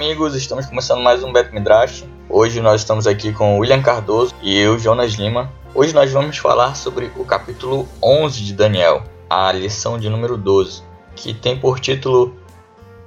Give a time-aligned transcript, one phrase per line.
[0.00, 2.06] Amigos, estamos começando mais um Beto Midrash.
[2.26, 5.52] Hoje nós estamos aqui com o William Cardoso e eu, Jonas Lima.
[5.74, 10.82] Hoje nós vamos falar sobre o capítulo 11 de Daniel, a lição de número 12,
[11.14, 12.34] que tem por título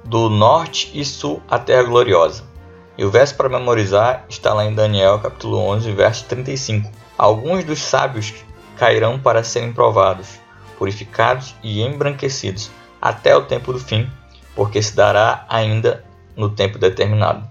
[0.04, 2.44] Do Norte e Sul à Terra Gloriosa.
[2.96, 6.92] E o verso para memorizar está lá em Daniel, capítulo 11, verso 35.
[7.18, 8.32] Alguns dos sábios
[8.78, 10.38] cairão para serem provados,
[10.78, 12.70] purificados e embranquecidos
[13.02, 14.08] até o tempo do fim,
[14.54, 16.04] porque se dará ainda
[16.36, 17.48] no tempo determinado.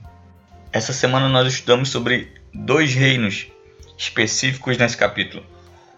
[0.72, 3.48] Essa semana nós estudamos sobre dois reinos
[3.98, 5.44] específicos nesse capítulo: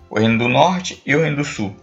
[0.09, 1.75] o Reino do Norte e o Reino do Sul.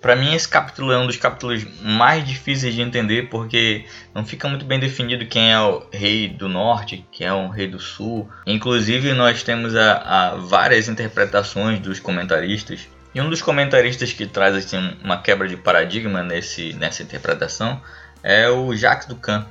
[0.00, 3.84] Para mim, esse capítulo é um dos capítulos mais difíceis de entender porque
[4.14, 7.66] não fica muito bem definido quem é o rei do norte, quem é o rei
[7.66, 8.28] do sul.
[8.46, 12.88] Inclusive, nós temos a, a várias interpretações dos comentaristas.
[13.12, 17.80] E um dos comentaristas que traz assim, uma quebra de paradigma nesse, nessa interpretação
[18.22, 19.44] é o Jacques Ducan.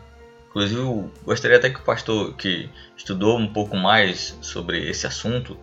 [0.49, 5.57] Inclusive, eu gostaria até que o pastor que estudou um pouco mais sobre esse assunto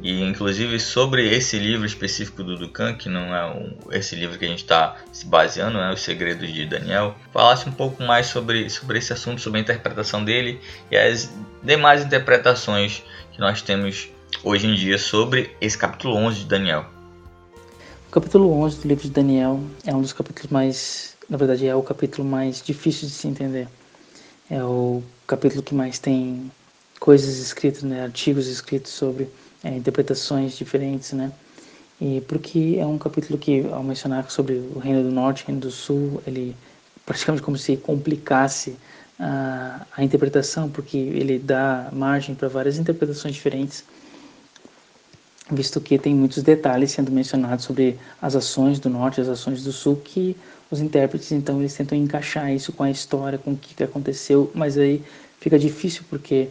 [0.00, 4.48] e inclusive sobre esse livro específico do Ducan, que não é esse livro que a
[4.48, 8.98] gente está se baseando, né, Os Segredos de Daniel, falasse um pouco mais sobre, sobre
[8.98, 11.30] esse assunto, sobre a interpretação dele e as
[11.62, 14.08] demais interpretações que nós temos
[14.44, 16.86] hoje em dia sobre esse capítulo 11 de Daniel.
[18.08, 21.74] O capítulo 11 do livro de Daniel é um dos capítulos mais, na verdade, é
[21.74, 23.66] o capítulo mais difícil de se entender
[24.50, 26.50] é o capítulo que mais tem
[26.98, 29.28] coisas escritas, né, artigos escritos sobre
[29.62, 31.32] é, interpretações diferentes, né?
[32.00, 35.70] E porque é um capítulo que, ao mencionar sobre o Reino do Norte, Reino do
[35.70, 36.56] Sul, ele
[37.04, 38.76] praticamente como se complicasse
[39.18, 43.84] a, a interpretação, porque ele dá margem para várias interpretações diferentes,
[45.50, 49.72] visto que tem muitos detalhes sendo mencionados sobre as ações do Norte as ações do
[49.72, 50.36] Sul que
[50.70, 54.76] os intérpretes então eles tentam encaixar isso com a história, com o que aconteceu, mas
[54.76, 55.02] aí
[55.40, 56.48] fica difícil porque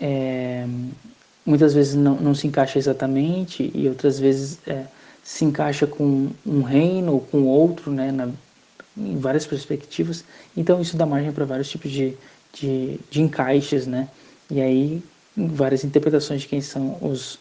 [0.00, 0.66] é,
[1.44, 4.84] muitas vezes não, não, se encaixa exatamente e outras vezes é,
[5.22, 8.28] se encaixa com um reino ou com outro, né, na,
[8.96, 10.24] em várias perspectivas.
[10.56, 12.16] Então isso dá margem para vários tipos de,
[12.52, 14.08] de, de encaixes, né?
[14.50, 15.02] E aí
[15.36, 17.38] várias interpretações de quem são os,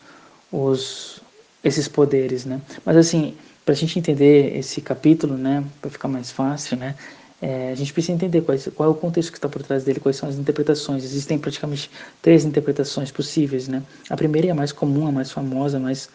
[0.51, 1.21] os
[1.63, 2.61] esses poderes, né?
[2.85, 3.35] Mas assim,
[3.69, 6.95] para a gente entender esse capítulo, né, para ficar mais fácil, né,
[7.39, 9.99] é, a gente precisa entender qual, qual é o contexto que está por trás dele,
[9.99, 11.03] quais são as interpretações.
[11.03, 13.83] Existem praticamente três interpretações possíveis, né?
[14.09, 16.09] A primeira e a mais comum, a mais famosa, a mais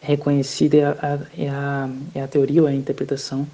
[0.00, 3.46] reconhecida é a, é a, é a teoria ou a interpretação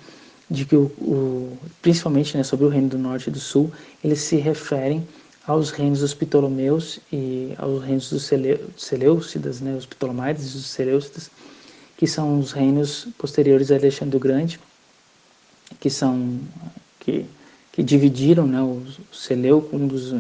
[0.51, 3.71] de que o, o, principalmente né, sobre o reino do norte e do sul,
[4.03, 5.07] eles se referem
[5.47, 8.31] aos reinos dos Ptolomeus e aos reinos dos
[8.79, 11.31] Seleucidas, né, os Ptolomaides e os Seleucidas,
[12.03, 14.59] que são os reinos posteriores a Alexandre o Grande,
[15.79, 16.37] que são
[16.99, 17.25] que,
[17.71, 18.83] que dividiram né, o
[19.13, 20.13] Seleuco, um dos,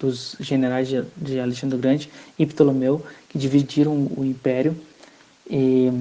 [0.00, 4.74] dos generais de, de Alexandre o Grande, e Ptolomeu, que dividiram o império.
[5.46, 5.92] E,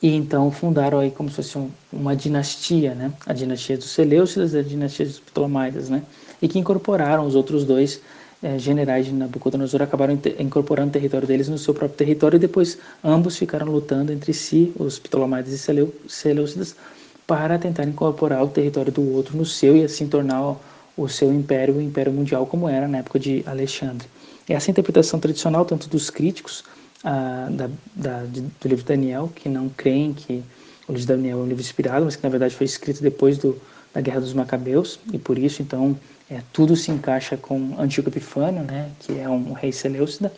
[0.00, 4.54] e então fundaram aí como se fosse um, uma dinastia, né, a dinastia dos Seleucidas
[4.54, 6.02] e a dinastia dos Ptolomaidas, né,
[6.40, 8.00] e que incorporaram os outros dois
[8.42, 12.78] é, generais de Nabucodonosor acabaram incorporando o território deles no seu próprio território e depois
[13.04, 15.58] ambos ficaram lutando entre si, os Ptolomaides e
[16.08, 16.74] Seleucidas,
[17.26, 20.56] para tentar incorporar o território do outro no seu e assim tornar
[20.96, 24.08] o seu império o império mundial como era na época de Alexandre.
[24.48, 26.64] Essa interpretação tradicional, tanto dos críticos
[27.04, 30.42] ah, da, da, do livro de Daniel, que não creem que
[30.88, 33.38] o livro de Daniel é um livro inspirado, mas que na verdade foi escrito depois
[33.38, 33.56] do,
[33.94, 35.96] da Guerra dos Macabeus, e por isso então
[36.30, 40.32] é, tudo se encaixa com Antíoco Epifânio, né, que é um rei Seleucida.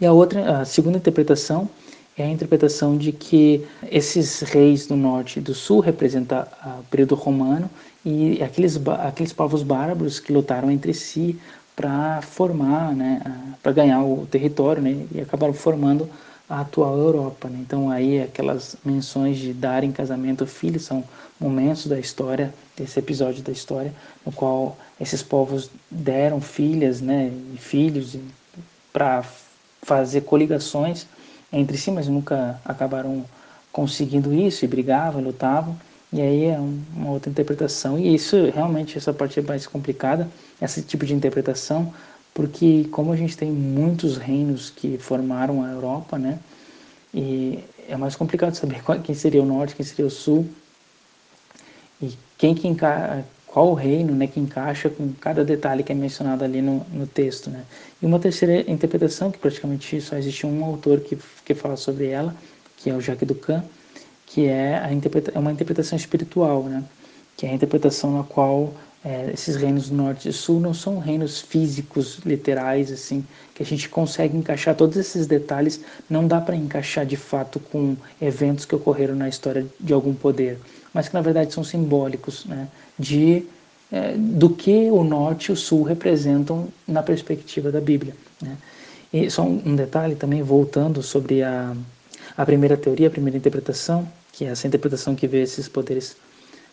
[0.00, 1.68] E a outra, a segunda interpretação
[2.16, 6.46] é a interpretação de que esses reis do norte e do sul representam
[6.78, 7.68] o período romano
[8.04, 11.38] e aqueles aqueles povos bárbaros que lutaram entre si
[11.74, 13.20] para formar, né,
[13.62, 16.08] para ganhar o território, né, e acabaram formando
[16.48, 17.48] a atual Europa.
[17.48, 17.58] Né?
[17.60, 21.02] Então aí aquelas menções de dar em casamento filhos são
[21.40, 23.92] momentos da história, desse episódio da história,
[24.24, 28.16] no qual esses povos deram filhas né, e filhos
[28.92, 29.24] para
[29.82, 31.06] fazer coligações
[31.52, 33.24] entre si, mas nunca acabaram
[33.72, 35.76] conseguindo isso e brigavam, lutavam.
[36.12, 37.98] E aí é uma outra interpretação.
[37.98, 40.28] E isso realmente, essa parte é mais complicada,
[40.62, 41.92] esse tipo de interpretação,
[42.32, 46.38] porque como a gente tem muitos reinos que formaram a Europa, né?
[47.12, 47.58] E
[47.88, 50.48] é mais complicado saber quem seria o norte, quem seria o sul
[52.00, 52.68] e quem que.
[53.54, 57.06] Qual o reino, né, que encaixa com cada detalhe que é mencionado ali no, no
[57.06, 57.62] texto, né?
[58.02, 62.34] E uma terceira interpretação que praticamente só existe um autor que que fala sobre ela,
[62.76, 63.62] que é o Jacques Ducan,
[64.26, 65.30] que é a interpreta...
[65.32, 66.82] é uma interpretação espiritual, né?
[67.36, 68.74] Que é a interpretação na qual
[69.04, 73.24] é, esses reinos do norte e sul não são reinos físicos, literais, assim,
[73.54, 75.80] que a gente consegue encaixar todos esses detalhes.
[76.10, 80.58] Não dá para encaixar de fato com eventos que ocorreram na história de algum poder,
[80.92, 82.66] mas que na verdade são simbólicos, né,
[82.98, 83.44] de
[83.92, 88.16] é, do que o norte e o sul representam na perspectiva da Bíblia.
[88.42, 88.56] Né.
[89.12, 91.76] E só um, detalhe também, voltando sobre a,
[92.36, 96.16] a primeira teoria, a primeira interpretação, que é essa interpretação que vê esses poderes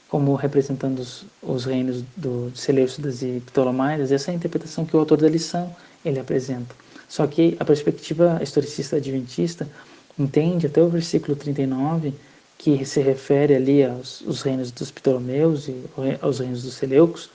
[0.10, 5.00] como representando os, os reinos do Seleucidas e Ptolomaidas, essa é a interpretação que o
[5.00, 6.76] autor da lição ele apresenta.
[7.08, 9.70] Só que a perspectiva historicista adventista
[10.18, 12.14] entende até o versículo 39
[12.62, 15.84] que se refere ali aos, aos reinos dos Ptolomeus e
[16.22, 17.28] aos reinos dos Seleucos,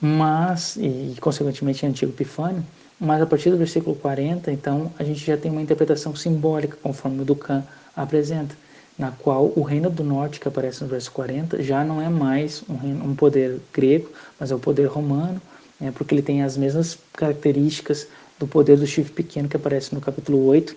[0.00, 2.64] mas e consequentemente antigo Epifânio,
[2.98, 7.20] mas a partir do versículo 40, então a gente já tem uma interpretação simbólica conforme
[7.20, 7.62] o Ducan
[7.94, 8.56] apresenta
[8.98, 12.62] na qual o reino do norte, que aparece no verso 40, já não é mais
[12.66, 14.10] um, reino, um poder grego,
[14.40, 15.40] mas é o poder romano,
[15.78, 18.06] né, porque ele tem as mesmas características
[18.38, 20.74] do poder do chifre pequeno que aparece no capítulo 8,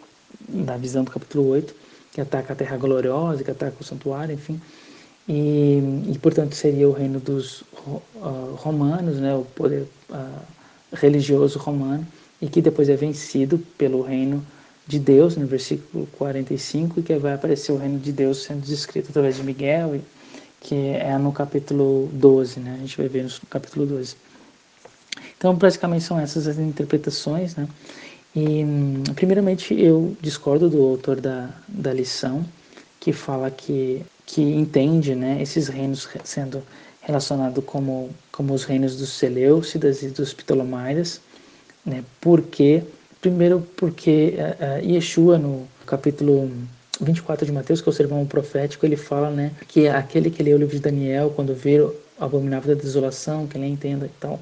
[0.50, 1.87] da visão do capítulo 8,
[2.18, 4.60] que ataca a terra gloriosa, que ataca o santuário, enfim.
[5.30, 5.78] E,
[6.12, 10.42] e portanto, seria o reino dos uh, romanos, né, o poder uh,
[10.92, 12.08] religioso romano,
[12.42, 14.44] e que depois é vencido pelo reino
[14.88, 19.36] de Deus, no versículo 45, que vai aparecer o reino de Deus sendo descrito através
[19.36, 20.02] de Miguel,
[20.60, 22.74] que é no capítulo 12, né?
[22.74, 24.16] A gente vai ver no capítulo 12.
[25.38, 27.68] Então, praticamente são essas as interpretações, né?
[28.38, 28.64] E,
[29.16, 32.46] primeiramente, eu discordo do autor da, da lição,
[33.00, 36.62] que fala que, que entende né, esses reinos sendo
[37.02, 41.20] relacionados como, como os reinos dos Seleucidas e dos Ptolomaidas,
[41.84, 42.84] né, porque
[43.20, 46.52] Primeiro, porque uh, Yeshua, no capítulo
[47.02, 50.54] 24 de Mateus, que é o sermão profético, ele fala né, que aquele que lê
[50.54, 51.80] o livro de Daniel, quando vê
[52.20, 54.40] abominável da desolação, que ele entenda e tal.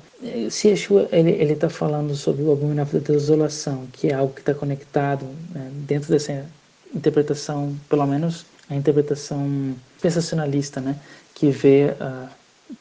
[0.50, 4.54] Se Yeshua ele está falando sobre o abominável da desolação, que é algo que está
[4.54, 6.46] conectado né, dentro dessa
[6.94, 10.98] interpretação, pelo menos a interpretação sensacionalista, né,
[11.34, 12.30] que vê uh,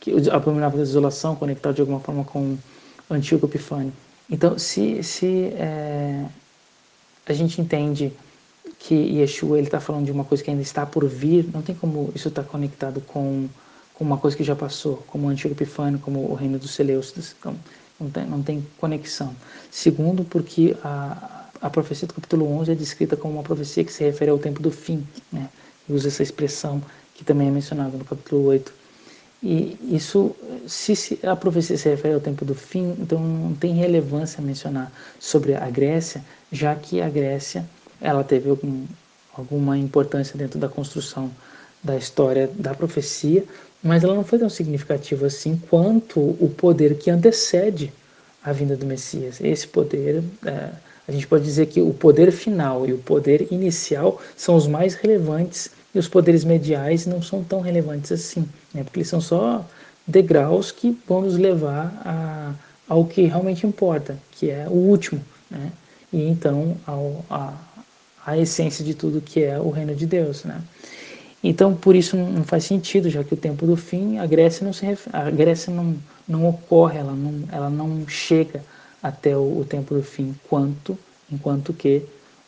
[0.00, 2.56] que o abominável da desolação conectado de alguma forma com
[3.08, 3.92] o antigo Epifânio.
[4.30, 6.24] Então, se, se é,
[7.26, 8.12] a gente entende
[8.78, 12.10] que Yeshua está falando de uma coisa que ainda está por vir, não tem como
[12.14, 13.48] isso estar tá conectado com,
[13.94, 17.34] com uma coisa que já passou, como o Antigo Epifânio, como o Reino dos Seleucidas.
[17.98, 19.34] Não tem, não tem conexão.
[19.70, 24.02] Segundo, porque a, a profecia do capítulo 11 é descrita como uma profecia que se
[24.02, 25.48] refere ao tempo do fim, né?
[25.88, 26.82] e usa essa expressão
[27.14, 28.72] que também é mencionada no capítulo 8
[29.44, 30.34] e isso,
[30.66, 35.54] se a profecia se refere ao tempo do fim, então não tem relevância mencionar sobre
[35.54, 37.68] a Grécia, já que a Grécia
[38.00, 38.86] ela teve algum,
[39.34, 41.30] alguma importância dentro da construção
[41.84, 43.44] da história da profecia,
[43.82, 47.92] mas ela não foi tão significativa assim quanto o poder que antecede
[48.42, 49.40] a vinda do Messias.
[49.42, 50.70] Esse poder, é,
[51.06, 54.94] a gente pode dizer que o poder final e o poder inicial são os mais
[54.94, 58.82] relevantes e os poderes mediais não são tão relevantes assim, né?
[58.82, 59.64] porque eles são só
[60.06, 62.54] degraus que vão nos levar a,
[62.88, 65.20] ao que realmente importa, que é o último,
[65.50, 65.70] né?
[66.12, 67.54] e então ao, a,
[68.26, 70.44] a essência de tudo que é o reino de Deus.
[70.44, 70.60] Né?
[71.46, 74.72] Então, por isso não faz sentido, já que o tempo do fim, a Grécia não
[74.72, 75.94] se a Grécia não,
[76.26, 78.64] não ocorre, ela não, ela não chega
[79.02, 80.98] até o, o tempo do fim, quanto
[81.30, 82.02] enquanto que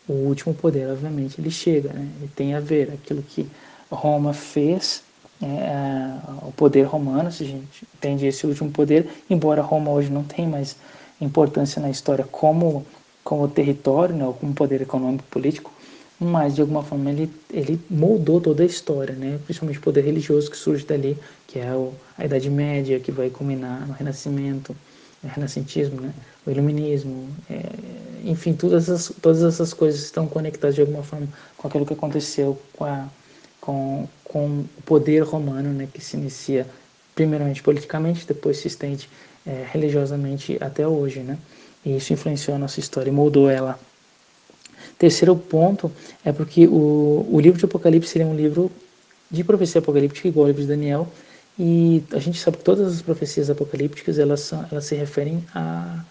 [0.09, 2.09] o último poder, obviamente, ele chega, né?
[2.19, 3.47] ele tem a ver aquilo que
[3.91, 5.03] Roma fez,
[5.41, 6.21] né?
[6.43, 10.49] o poder romano, se a gente entende esse último poder, embora Roma hoje não tenha
[10.49, 10.77] mais
[11.21, 12.87] importância na história como,
[13.25, 14.25] como território, né?
[14.25, 15.73] ou como poder econômico político,
[16.19, 19.39] mas de alguma forma ele, ele moldou toda a história, né?
[19.45, 23.29] principalmente o poder religioso que surge dali, que é o, a Idade Média, que vai
[23.29, 24.75] culminar no Renascimento,
[25.23, 26.13] o renascentismo, né?
[26.47, 27.63] o iluminismo, é,
[28.25, 32.59] enfim, todas essas, todas essas coisas estão conectadas de alguma forma com aquilo que aconteceu
[32.75, 33.09] com, a,
[33.61, 36.67] com, com o poder romano, né, que se inicia
[37.15, 39.09] primeiramente politicamente, depois se estende
[39.47, 41.39] é, religiosamente até hoje, né?
[41.85, 43.79] E isso influenciou a nossa história e moldou ela.
[44.99, 45.93] Terceiro ponto
[46.25, 48.71] é porque o, o livro de Apocalipse é um livro
[49.31, 51.07] de profecia apocalíptica, igual o livro de Daniel,
[51.59, 56.05] e a gente sabe que todas as profecias apocalípticas elas, são, elas se referem a,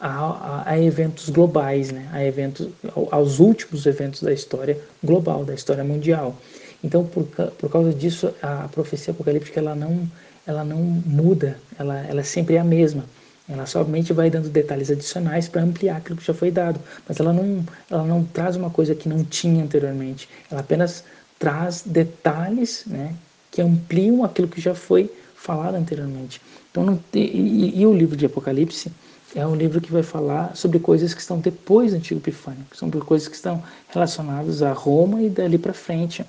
[0.00, 2.08] a, a, eventos globais, né?
[2.12, 2.68] a eventos,
[3.10, 6.36] aos últimos eventos da história global, da história mundial.
[6.82, 10.08] Então, por, por causa disso, a profecia apocalíptica ela não,
[10.46, 13.04] ela não muda, ela, ela sempre é a mesma.
[13.48, 16.78] Ela somente vai dando detalhes adicionais para ampliar aquilo que já foi dado,
[17.08, 20.28] mas ela não, ela não traz uma coisa que não tinha anteriormente.
[20.50, 21.02] Ela apenas
[21.38, 23.14] traz detalhes né,
[23.50, 26.42] que ampliam aquilo que já foi falado anteriormente.
[26.70, 28.92] Então, não e, e, o livro de Apocalipse
[29.34, 32.76] é um livro que vai falar sobre coisas que estão depois do Antigo Epifânio, que
[32.76, 36.24] são coisas que estão relacionadas a Roma e dali para frente,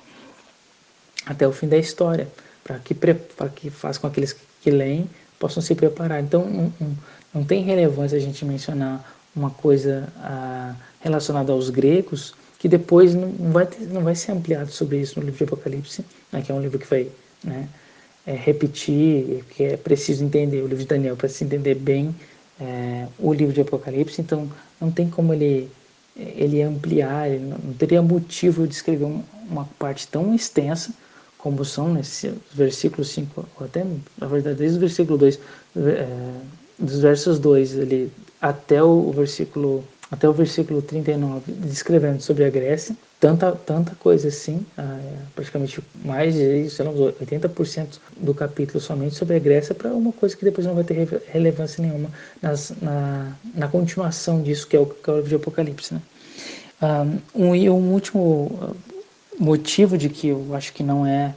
[1.25, 2.27] até o fim da história,
[2.63, 6.21] para que, para que faça com aqueles que leem possam se preparar.
[6.21, 6.97] Então, não, não,
[7.33, 13.31] não tem relevância a gente mencionar uma coisa ah, relacionada aos gregos que depois não
[13.51, 16.55] vai, ter, não vai ser ampliado sobre isso no livro de Apocalipse, né, que é
[16.55, 17.07] um livro que vai
[17.41, 17.69] né,
[18.27, 22.13] é, repetir, que é preciso entender o livro de Daniel para se entender bem
[22.59, 25.71] é, o livro de Apocalipse, então não tem como ele
[26.17, 29.07] ele ampliar, ele não, teria motivo de escrever
[29.49, 30.91] uma parte tão extensa
[31.39, 33.83] como são nesses versículos 5, ou até,
[34.19, 35.39] na verdade, desde o versículo 2,
[35.77, 36.07] é,
[36.77, 42.95] dos versos 2 ele, até o versículo até o versículo 39, descrevendo sobre a Grécia,
[43.19, 49.13] tanta, tanta coisa assim, ah, é, praticamente mais de sei lá, 80% do capítulo somente
[49.13, 52.09] sobre a Grécia, para uma coisa que depois não vai ter relevância nenhuma
[52.41, 55.93] nas, na, na continuação disso, que é o, que é de Apocalipse.
[55.93, 56.01] Né?
[56.81, 57.05] Ah,
[57.35, 58.75] um, e um último
[59.39, 61.33] motivo de que eu acho que não é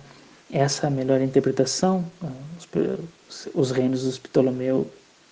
[0.52, 2.04] essa a melhor interpretação,
[2.59, 4.90] os, os reinos dos Ptolomeu,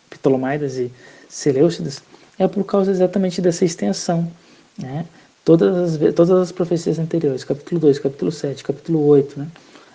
[0.09, 0.91] Ptolomaidas e
[1.29, 2.03] Seleucidas,
[2.39, 4.31] é por causa exatamente dessa extensão.
[4.79, 5.05] Né?
[5.45, 9.49] Todas, as, todas as profecias anteriores, capítulo 2, capítulo 7, capítulo 8, né?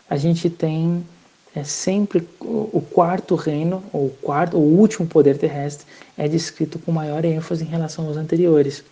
[0.10, 1.04] a gente tem
[1.56, 7.24] é sempre o quarto reino, ou quarto, o último poder terrestre, é descrito com maior
[7.24, 8.84] ênfase em relação aos anteriores.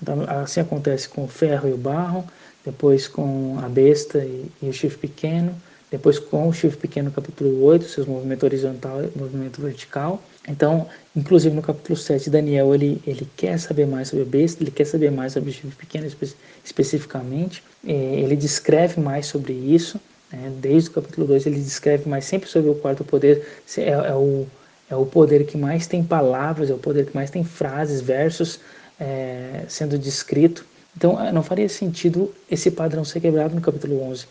[0.00, 2.24] Então, assim acontece com o ferro e o barro,
[2.64, 5.54] depois com a besta e, e o chifre pequeno,
[5.90, 10.22] depois com o chifre pequeno, capítulo 8, seus movimentos horizontal e movimento vertical.
[10.48, 14.70] Então, inclusive no capítulo 7, Daniel ele, ele quer saber mais sobre a besta, ele
[14.70, 20.00] quer saber mais sobre o chifre pequeno espe especificamente, é, ele descreve mais sobre isso,
[20.32, 20.50] né?
[20.60, 24.46] desde o capítulo 2 ele descreve mais sempre sobre o quarto poder, é, é, o,
[24.88, 28.60] é o poder que mais tem palavras, é o poder que mais tem frases, versos
[28.98, 30.64] é, sendo descrito.
[30.96, 34.26] Então, não faria sentido esse padrão ser quebrado no capítulo 11.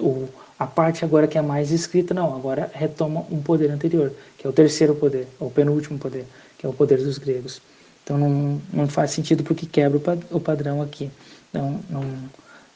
[0.00, 0.28] O,
[0.58, 4.50] a parte agora que é mais escrita, não, agora retoma um poder anterior, que é
[4.50, 6.24] o terceiro poder, ou o penúltimo poder,
[6.56, 7.60] que é o poder dos gregos.
[8.02, 10.00] Então não, não faz sentido porque quebra
[10.30, 11.10] o padrão aqui.
[11.52, 12.04] Não, não,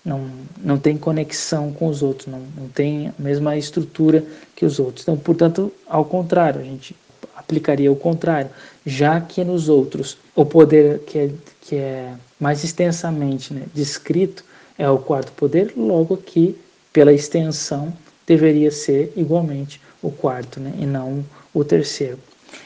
[0.04, 4.24] não, não tem conexão com os outros, não, não tem a mesma estrutura
[4.54, 5.04] que os outros.
[5.04, 6.94] Então, portanto, ao contrário, a gente
[7.34, 8.50] aplicaria o contrário,
[8.84, 11.30] já que nos outros o poder que é,
[11.62, 14.45] que é mais extensamente né, descrito
[14.76, 16.59] é o quarto poder, logo aqui
[16.92, 17.92] pela extensão,
[18.26, 22.19] deveria ser igualmente o quarto, né, e não o terceiro.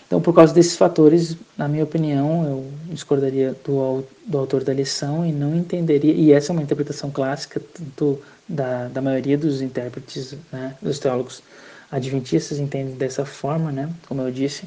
[0.06, 5.24] Então, por causa desses fatores, na minha opinião, eu discordaria do, do autor da lição
[5.26, 10.34] e não entenderia, e essa é uma interpretação clássica tanto da, da maioria dos intérpretes,
[10.50, 11.42] né, dos teólogos
[11.90, 14.64] adventistas entendem dessa forma, né, como eu disse,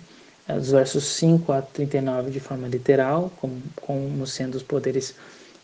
[0.55, 5.15] dos versos 5 a 39 de forma literal, como, como sendo os poderes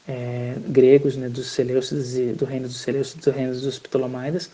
[0.07, 4.49] é, gregos, né, dos Seleucidas e do reino dos Seleucidas, do reino dos Ptolomaidas,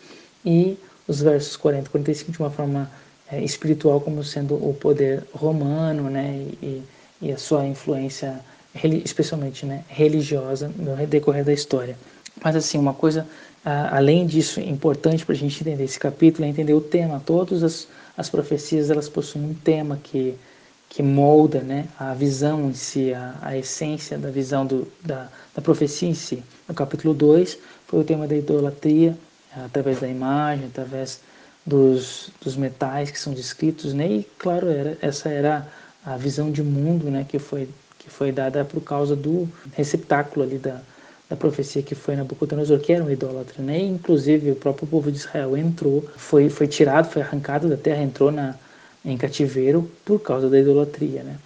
[0.45, 2.91] e os versos 40 e 45 de uma forma
[3.31, 6.81] é, espiritual como sendo o poder romano, né, e,
[7.21, 8.39] e a sua influência,
[9.03, 11.97] especialmente, né, religiosa no decorrer da história.
[12.43, 13.27] Mas assim, uma coisa
[13.63, 17.21] além disso importante para a gente entender esse capítulo é entender o tema.
[17.23, 17.87] Todas as,
[18.17, 20.37] as profecias elas possuem um tema que
[20.91, 25.61] que molda né, a visão em si, a, a essência da visão do, da, da
[25.61, 26.43] profecia em si.
[26.67, 29.17] No capítulo 2 foi o tema da idolatria,
[29.55, 31.21] através da imagem, através
[31.65, 34.05] dos, dos metais que são descritos, né?
[34.05, 35.65] e claro, era, essa era
[36.05, 40.57] a visão de mundo né, que, foi, que foi dada por causa do receptáculo ali
[40.57, 40.81] da,
[41.31, 43.63] da profecia que foi Nabucodonosor, que era um idólatra.
[43.63, 43.79] Né?
[43.79, 48.33] Inclusive o próprio povo de Israel entrou, foi, foi tirado, foi arrancado da terra, entrou
[48.33, 48.55] na,
[49.05, 51.37] em cativeiro por causa da idolatria, né?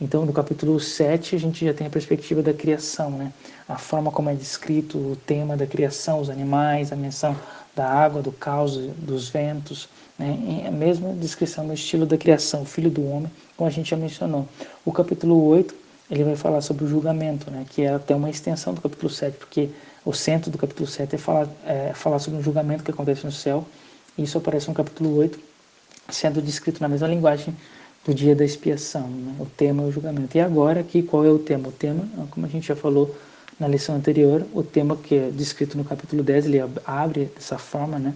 [0.00, 3.32] Então, no capítulo 7, a gente já tem a perspectiva da criação, né?
[3.68, 7.36] A forma como é descrito o tema da criação, os animais, a menção
[7.76, 10.64] da água, do caos, dos ventos, né?
[10.66, 13.96] a mesma descrição no estilo da criação, o filho do homem, como a gente já
[13.96, 14.48] mencionou.
[14.84, 15.74] O capítulo 8,
[16.10, 17.64] ele vai falar sobre o julgamento, né?
[17.68, 19.70] Que é até uma extensão do capítulo 7, porque
[20.04, 23.32] o centro do capítulo 7 é falar, é falar sobre um julgamento que acontece no
[23.32, 23.66] céu,
[24.16, 25.38] e isso aparece no capítulo 8,
[26.10, 27.56] sendo descrito na mesma linguagem
[28.04, 29.08] do dia da expiação.
[29.08, 29.34] Né?
[29.40, 30.36] O tema é o julgamento.
[30.36, 31.68] E agora aqui, qual é o tema?
[31.68, 33.16] O tema, como a gente já falou
[33.58, 37.98] na lição anterior, o tema que é descrito no capítulo 10, ele abre dessa forma,
[37.98, 38.14] né?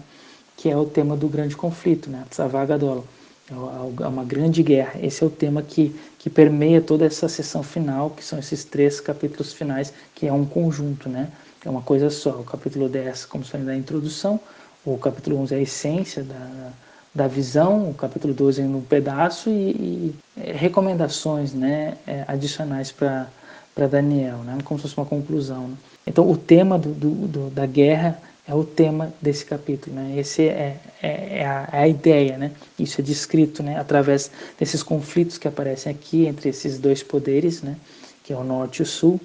[0.59, 2.25] que é o tema do grande conflito, né?
[2.29, 3.05] Tzavagadol.
[3.51, 4.99] É, é uma grande guerra.
[5.01, 8.99] Esse é o tema que, que permeia toda essa sessão final, que são esses três
[8.99, 11.29] capítulos finais, que é um conjunto, né?
[11.65, 12.31] É uma coisa só.
[12.31, 14.39] O capítulo 10, como falei da introdução,
[14.85, 16.71] o capítulo 11 é a essência da,
[17.13, 22.91] da visão, o capítulo 12 em um pedaço, e, e é, recomendações né, é, adicionais
[22.91, 23.27] para
[23.75, 25.67] Daniel, né, como se fosse uma conclusão.
[25.67, 25.77] Né?
[26.07, 29.95] Então, o tema do, do, do, da guerra é o tema desse capítulo.
[29.95, 30.15] Né?
[30.17, 32.35] Esse é, é, é, a, é, a, ideia.
[32.35, 32.51] Né?
[32.79, 37.77] Isso é descrito né, através desses conflitos que aparecem aqui entre esses dois poderes, né,
[38.23, 39.21] que é o norte e o sul,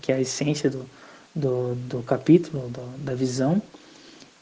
[0.00, 0.84] que é a essência do,
[1.32, 3.62] do, do capítulo, do, da visão.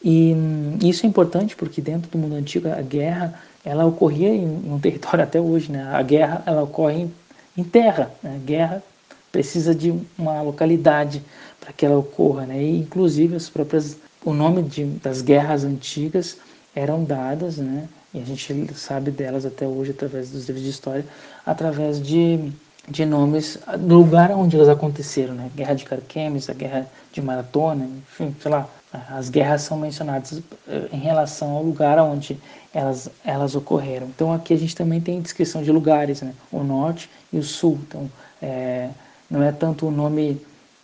[0.03, 0.35] E
[0.83, 5.23] isso é importante porque dentro do mundo antigo a guerra ela ocorria em um território
[5.23, 5.87] até hoje, né?
[5.93, 7.15] A guerra ela ocorre em,
[7.55, 8.37] em terra, né?
[8.37, 8.83] A guerra
[9.31, 11.23] precisa de uma localidade
[11.61, 12.63] para que ela ocorra, né?
[12.63, 16.37] E inclusive as próprias o nome de, das guerras antigas
[16.75, 17.89] eram dadas, né?
[18.13, 21.05] E a gente sabe delas até hoje através dos livros de história,
[21.47, 22.53] através de
[22.89, 25.51] de nomes do lugar onde elas aconteceram, né?
[25.55, 28.69] Guerra de Carquemes, a Guerra de Maratona, enfim, sei lá,
[29.11, 32.39] as guerras são mencionadas eh, em relação ao lugar onde
[32.75, 34.09] elas, elas ocorreram.
[34.09, 36.35] Então aqui a gente também tem descrição de lugares, né?
[36.51, 37.79] O norte e o sul.
[37.87, 38.11] Então
[38.43, 38.89] é,
[39.31, 40.41] não é tanto o nome,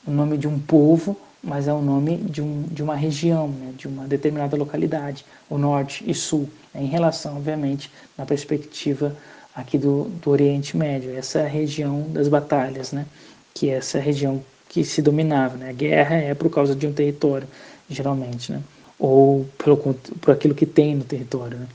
[0.06, 3.72] o nome de um povo, mas é o nome de, um, de uma região, né?
[3.76, 6.82] de uma determinada localidade, o norte e sul, né?
[6.82, 9.16] em relação, obviamente, na perspectiva
[9.54, 13.06] aqui do, do Oriente Médio, essa região das batalhas, né?
[13.54, 15.56] que é essa região que se dominava.
[15.56, 15.70] Né?
[15.70, 17.46] A guerra é por causa de um território,
[17.88, 18.60] geralmente, né?
[18.98, 21.58] ou pelo, por aquilo que tem no território.
[21.58, 21.66] Né?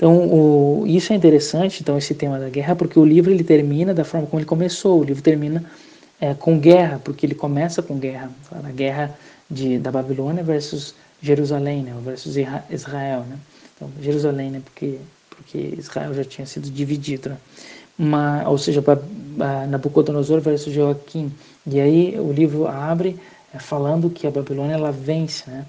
[0.00, 3.92] Então, o, isso é interessante, então, esse tema da guerra, porque o livro ele termina
[3.92, 4.98] da forma como ele começou.
[4.98, 5.62] O livro termina
[6.20, 8.30] é, com guerra, porque ele começa com guerra.
[8.52, 9.18] A guerra
[9.50, 11.94] de, da Babilônia versus Jerusalém, né?
[12.04, 12.36] versus
[12.70, 13.24] Israel.
[13.28, 13.38] Né?
[13.74, 14.62] Então, Jerusalém, né?
[14.64, 14.98] porque
[15.40, 17.30] porque Israel já tinha sido dividido.
[17.30, 17.36] Né?
[17.98, 18.82] Uma, ou seja,
[19.68, 21.32] Nabucodonosor versus Joaquim.
[21.66, 23.18] E aí o livro abre
[23.52, 25.66] é, falando que a Babilônia ela vence, né?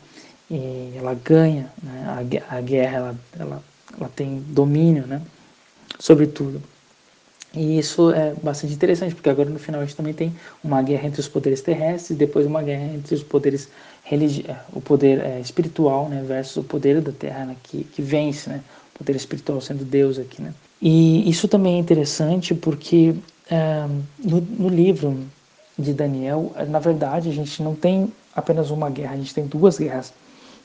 [0.50, 2.40] E ela ganha, né?
[2.50, 3.64] a, a guerra ela, ela,
[3.98, 5.22] ela tem domínio, né?
[6.00, 6.62] Sobre tudo.
[7.54, 10.34] E isso é bastante interessante, porque agora no final a gente também tem
[10.64, 13.68] uma guerra entre os poderes terrestres depois uma guerra entre os poderes
[14.04, 18.02] religi é, o poder é, espiritual né, versus o poder da terra né, que, que
[18.02, 18.62] vence, né,
[18.98, 20.54] poder espiritual sendo Deus aqui, né?
[20.82, 23.14] E isso também é interessante porque
[23.50, 23.86] é,
[24.18, 25.20] no, no, livro
[25.78, 29.78] de Daniel, na verdade, a gente não tem apenas uma guerra, a gente tem duas
[29.78, 30.12] guerras,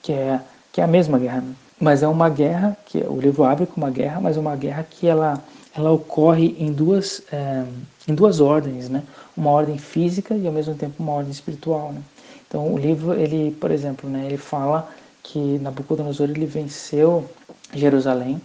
[0.03, 0.41] que é,
[0.73, 1.43] que é a mesma guerra.
[1.43, 1.55] Né?
[1.79, 4.87] Mas é uma guerra, que o livro abre com uma guerra, mas é uma guerra
[4.89, 5.43] que ela,
[5.77, 7.65] ela ocorre em duas, é,
[8.09, 9.03] em duas ordens, né?
[9.37, 12.01] Uma ordem física e ao mesmo tempo uma ordem espiritual, né?
[12.49, 14.89] Então o livro, ele, por exemplo, né, ele fala
[15.23, 17.29] que Nabucodonosor ele venceu
[17.75, 18.41] Jerusalém,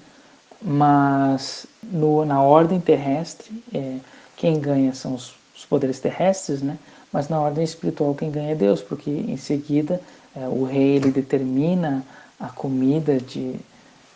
[0.62, 3.98] mas no, na ordem terrestre, é,
[4.36, 6.78] quem ganha são os, os, poderes terrestres, né?
[7.14, 10.02] mas na ordem espiritual quem ganha é Deus, porque em seguida
[10.36, 12.04] é, o rei ele determina
[12.40, 13.56] a comida de,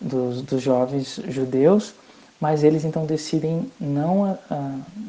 [0.02, 1.94] dos, dos jovens judeus,
[2.40, 4.38] mas eles então decidem não,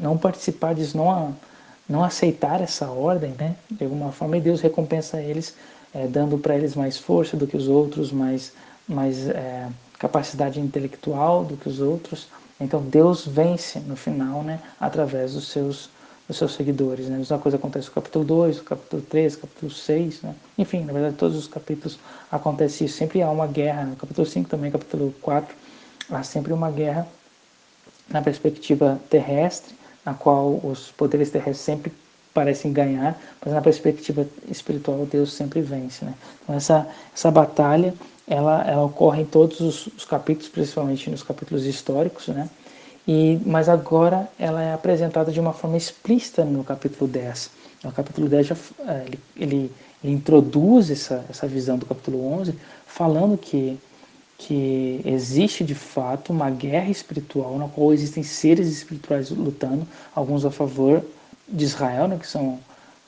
[0.01, 1.35] não participar disso, não,
[1.89, 3.57] não aceitar essa ordem, né?
[3.71, 5.55] de alguma forma, e Deus recompensa eles,
[5.95, 8.53] é, dando para eles mais força do que os outros, mais,
[8.89, 12.29] mais é, capacidade intelectual do que os outros.
[12.61, 15.91] Então Deus vence no final, né, através dos seus
[16.27, 17.09] dos seus seguidores.
[17.09, 17.15] Né?
[17.15, 20.23] A mesma coisa acontece no capítulo 2, no capítulo 3, no capítulo 6.
[20.23, 20.35] Né?
[20.59, 21.99] Enfim, na verdade, todos os capítulos
[22.31, 22.97] acontece isso.
[22.97, 23.85] Sempre há uma guerra.
[23.85, 25.55] No capítulo 5 também, capítulo 4,
[26.11, 27.07] há sempre uma guerra
[28.09, 31.93] na perspectiva terrestre, na qual os poderes terrestres sempre
[32.33, 36.05] parecem ganhar, mas na perspectiva espiritual Deus sempre vence.
[36.05, 36.15] Né?
[36.43, 37.95] Então, essa, essa batalha
[38.27, 42.49] ela, ela ocorre em todos os, os, capítulos, principalmente nos capítulos históricos, né?
[43.07, 47.51] E, mas agora ela é apresentada de uma forma explícita no capítulo 10.
[47.85, 48.57] No capítulo 10 já,
[48.89, 53.79] é, ele, ele, ele introduz essa, essa visão do capítulo 11, falando que,
[54.39, 60.51] que existe de fato uma guerra espiritual na qual existem seres espirituais lutando, alguns a
[60.51, 61.03] favor
[61.49, 62.59] de Israel, né, que são,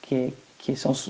[0.02, 1.06] que, que são os,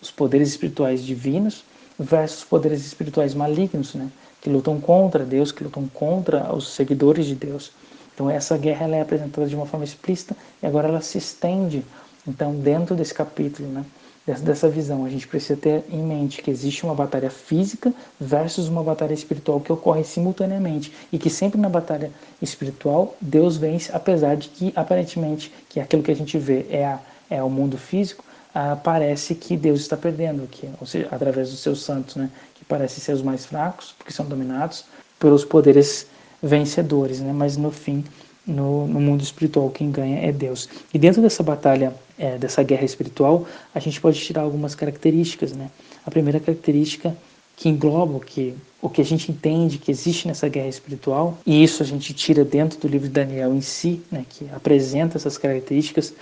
[0.00, 1.64] os, poderes espirituais divinos,
[1.98, 4.10] versus poderes espirituais malignos, né?
[4.40, 7.70] que lutam contra Deus, que lutam contra os seguidores de Deus.
[8.12, 11.84] Então essa guerra ela é apresentada de uma forma explícita e agora ela se estende.
[12.26, 13.84] Então dentro desse capítulo, né,
[14.26, 18.82] dessa, visão, a gente precisa ter em mente que existe uma batalha física versus uma
[18.82, 24.48] batalha espiritual que ocorre simultaneamente e que sempre na batalha espiritual Deus vence, apesar de
[24.48, 28.76] que aparentemente que aquilo que a gente vê é, a, é o mundo físico, ah,
[28.76, 33.00] parece que Deus está perdendo aqui, ou seja, através dos seus santos, né, que parecem
[33.00, 34.84] ser os mais fracos, porque são dominados
[35.18, 36.06] pelos poderes
[36.42, 38.04] vencedores, né, mas no fim,
[38.46, 40.68] no, no mundo espiritual, quem ganha é Deus.
[40.92, 45.52] E dentro dessa batalha, é, dessa guerra espiritual, a gente pode tirar algumas características.
[45.52, 45.68] Né?
[46.06, 47.16] A primeira característica
[47.56, 51.62] que engloba o que, o que a gente entende que existe nessa guerra espiritual, e
[51.62, 55.36] isso a gente tira dentro do livro de Daniel em si, né, que apresenta essas
[55.36, 56.14] características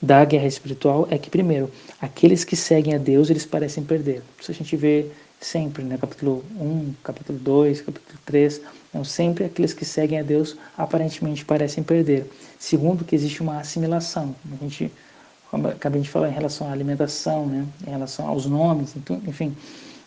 [0.00, 4.22] da guerra espiritual, é que, primeiro, aqueles que seguem a Deus, eles parecem perder.
[4.40, 5.06] Isso a gente vê
[5.40, 5.98] sempre, né?
[6.00, 8.60] capítulo 1, capítulo 2, capítulo 3,
[8.90, 12.26] então, sempre aqueles que seguem a Deus aparentemente parecem perder.
[12.58, 14.34] Segundo, que existe uma assimilação.
[14.52, 14.90] A gente
[15.52, 17.66] acabei de falar em relação à alimentação, né?
[17.86, 19.54] em relação aos nomes, então, enfim,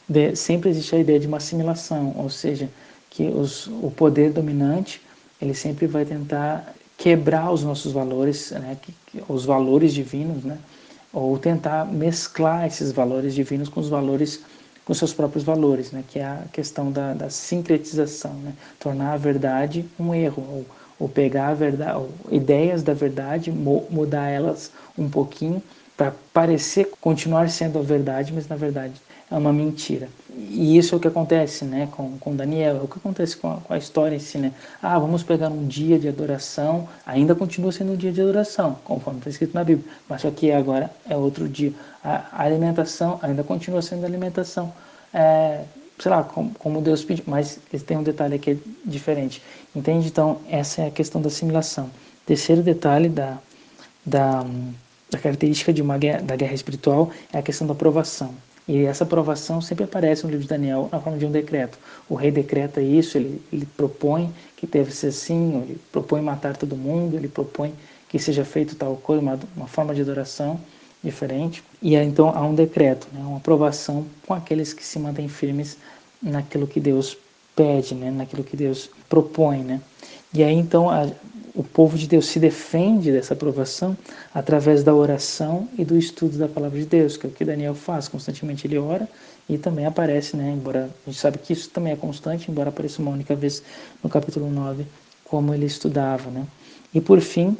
[0.07, 2.69] de, sempre existe a ideia de uma assimilação, ou seja,
[3.09, 5.01] que os, o poder dominante
[5.41, 8.77] ele sempre vai tentar quebrar os nossos valores, né?
[8.81, 10.57] que, que, os valores divinos, né?
[11.11, 14.41] ou tentar mesclar esses valores divinos com os valores
[14.85, 16.03] com seus próprios valores, né?
[16.07, 18.53] que é a questão da, da sincretização, né?
[18.79, 20.65] tornar a verdade um erro, ou,
[20.99, 25.61] ou pegar a verdade, ou ideias da verdade, mudar elas um pouquinho
[25.95, 28.93] para parecer continuar sendo a verdade, mas na verdade
[29.33, 30.07] é uma mentira.
[30.29, 33.51] E isso é o que acontece né, com, com Daniel, é o que acontece com
[33.51, 34.37] a, com a história em si.
[34.37, 34.51] Né?
[34.81, 39.19] Ah, vamos pegar um dia de adoração, ainda continua sendo um dia de adoração, conforme
[39.19, 41.73] está escrito na Bíblia, mas só que agora é outro dia.
[42.03, 44.73] A alimentação ainda continua sendo alimentação,
[45.13, 45.61] é,
[46.03, 49.41] sei lá, como, como Deus pediu, mas tem um detalhe aqui diferente.
[49.73, 50.07] Entende?
[50.07, 51.89] Então, essa é a questão da assimilação.
[52.25, 53.37] Terceiro detalhe da,
[54.05, 54.45] da,
[55.09, 58.35] da característica de uma guerra, da guerra espiritual é a questão da aprovação.
[58.67, 61.77] E essa aprovação sempre aparece no livro de Daniel na forma de um decreto.
[62.09, 66.75] O rei decreta isso, ele, ele propõe que deve ser assim, ele propõe matar todo
[66.75, 67.73] mundo, ele propõe
[68.09, 70.59] que seja feito tal coisa, uma, uma forma de adoração
[71.03, 71.63] diferente.
[71.81, 75.77] E então há um decreto, né, uma aprovação com aqueles que se mantêm firmes
[76.23, 77.17] naquilo que Deus
[77.55, 79.59] pede, né, naquilo que Deus propõe.
[79.59, 79.81] Né?
[80.33, 81.07] E aí então a,
[81.53, 83.95] o povo de Deus se defende dessa aprovação
[84.33, 87.75] através da oração e do estudo da palavra de Deus, que é o que Daniel
[87.75, 88.07] faz.
[88.07, 89.07] Constantemente ele ora
[89.47, 93.01] e também aparece, né, embora a gente sabe que isso também é constante, embora apareça
[93.01, 93.61] uma única vez
[94.01, 94.85] no capítulo 9,
[95.25, 96.31] como ele estudava.
[96.31, 96.47] Né?
[96.93, 97.57] E por fim,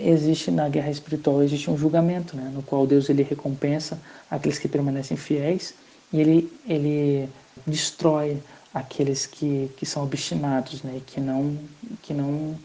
[0.00, 3.98] existe na guerra espiritual existe um julgamento, né, no qual Deus ele recompensa
[4.30, 5.74] aqueles que permanecem fiéis
[6.12, 7.28] e ele, ele
[7.66, 8.42] destrói
[8.72, 11.56] aqueles que, que são obstinados, né, que não,
[12.02, 12.56] que não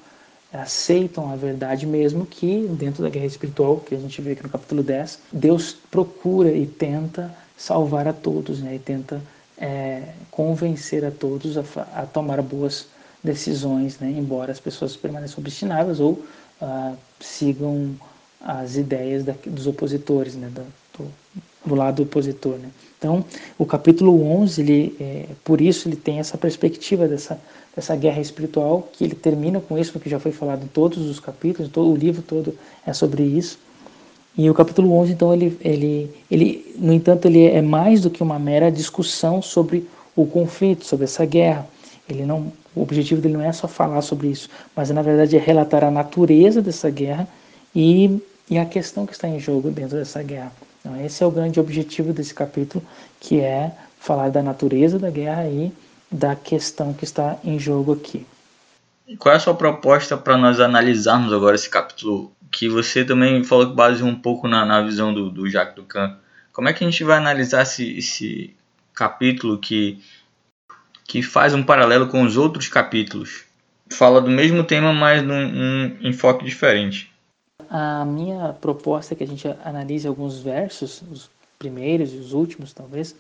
[0.54, 4.50] aceitam a verdade, mesmo que dentro da guerra espiritual, que a gente vê aqui no
[4.50, 8.76] capítulo 10, Deus procura e tenta salvar a todos, né?
[8.76, 9.22] e tenta
[9.58, 11.64] é, convencer a todos a,
[11.96, 12.88] a, tomar boas
[13.24, 14.12] decisões, né?
[14.12, 16.24] embora as pessoas permaneçam obstinadas ou
[16.62, 17.96] ah, sigam
[18.40, 20.52] as ideias da, dos opositores, né?
[20.54, 21.12] do,
[21.66, 22.58] do, lado opositor.
[22.58, 22.70] Né?
[23.04, 23.26] Então,
[23.58, 27.38] o capítulo 11, ele, é, por isso, ele tem essa perspectiva dessa
[27.76, 31.20] essa guerra espiritual, que ele termina com isso, porque já foi falado em todos os
[31.20, 33.58] capítulos, todo o livro todo é sobre isso.
[34.38, 38.22] E o capítulo 11, então, ele, ele, ele, no entanto, ele é mais do que
[38.22, 41.68] uma mera discussão sobre o conflito, sobre essa guerra.
[42.08, 45.40] Ele não, o objetivo dele não é só falar sobre isso, mas na verdade é
[45.40, 47.28] relatar a natureza dessa guerra
[47.76, 50.52] e, e a questão que está em jogo dentro dessa guerra.
[50.84, 52.86] Então, esse é o grande objetivo desse capítulo,
[53.18, 55.72] que é falar da natureza da guerra e
[56.12, 58.28] da questão que está em jogo aqui.
[59.18, 63.70] Qual é a sua proposta para nós analisarmos agora esse capítulo que você também falou
[63.70, 66.18] que baseou um pouco na, na visão do, do Jacques Ducan?
[66.52, 68.54] Como é que a gente vai analisar esse, esse
[68.94, 70.04] capítulo que,
[71.06, 73.46] que faz um paralelo com os outros capítulos?
[73.90, 77.13] Fala do mesmo tema, mas num, num enfoque diferente.
[77.70, 82.74] A minha proposta é que a gente analise alguns versos, os primeiros e os últimos,
[82.74, 83.16] talvez,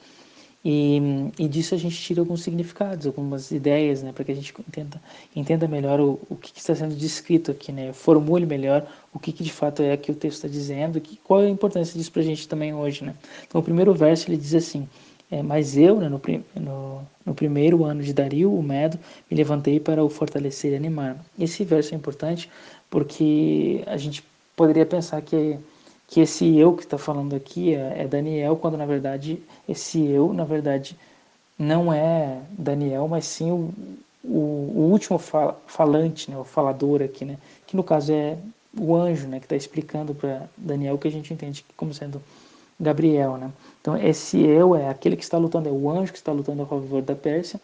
[0.66, 1.02] e,
[1.38, 5.02] e disso a gente tira alguns significados, algumas ideias, né, para que a gente entenda,
[5.36, 9.34] entenda melhor o, o que, que, está sendo descrito aqui, né, formule melhor o que,
[9.34, 12.12] que de fato é que o texto está dizendo, que, qual é a importância disso
[12.12, 13.04] para a gente também hoje.
[13.04, 13.14] Né.
[13.46, 14.88] Então, o primeiro verso ele diz assim:
[15.30, 16.22] é, Mas eu, né, no,
[16.56, 18.98] no, no, primeiro ano de Dario, o Medo,
[19.30, 21.18] me levantei para o fortalecer e animar.
[21.38, 22.50] Esse verso é importante
[22.90, 24.24] porque a gente
[24.56, 25.60] poderia pensar que
[26.14, 30.32] que esse eu que está falando aqui é, é, Daniel, quando na verdade esse eu,
[30.32, 30.96] na verdade,
[31.58, 33.74] não é Daniel, mas sim o,
[34.24, 34.38] o,
[34.76, 38.38] o último fal, falante, né, o falador aqui, né, que no caso é
[38.78, 42.22] o anjo, né, que está explicando para Daniel que a gente entende como sendo
[42.80, 43.52] Gabriel, né.
[43.82, 46.68] Então esse eu é aquele que está lutando, é o anjo que está lutando a
[46.68, 47.60] favor da Pérsia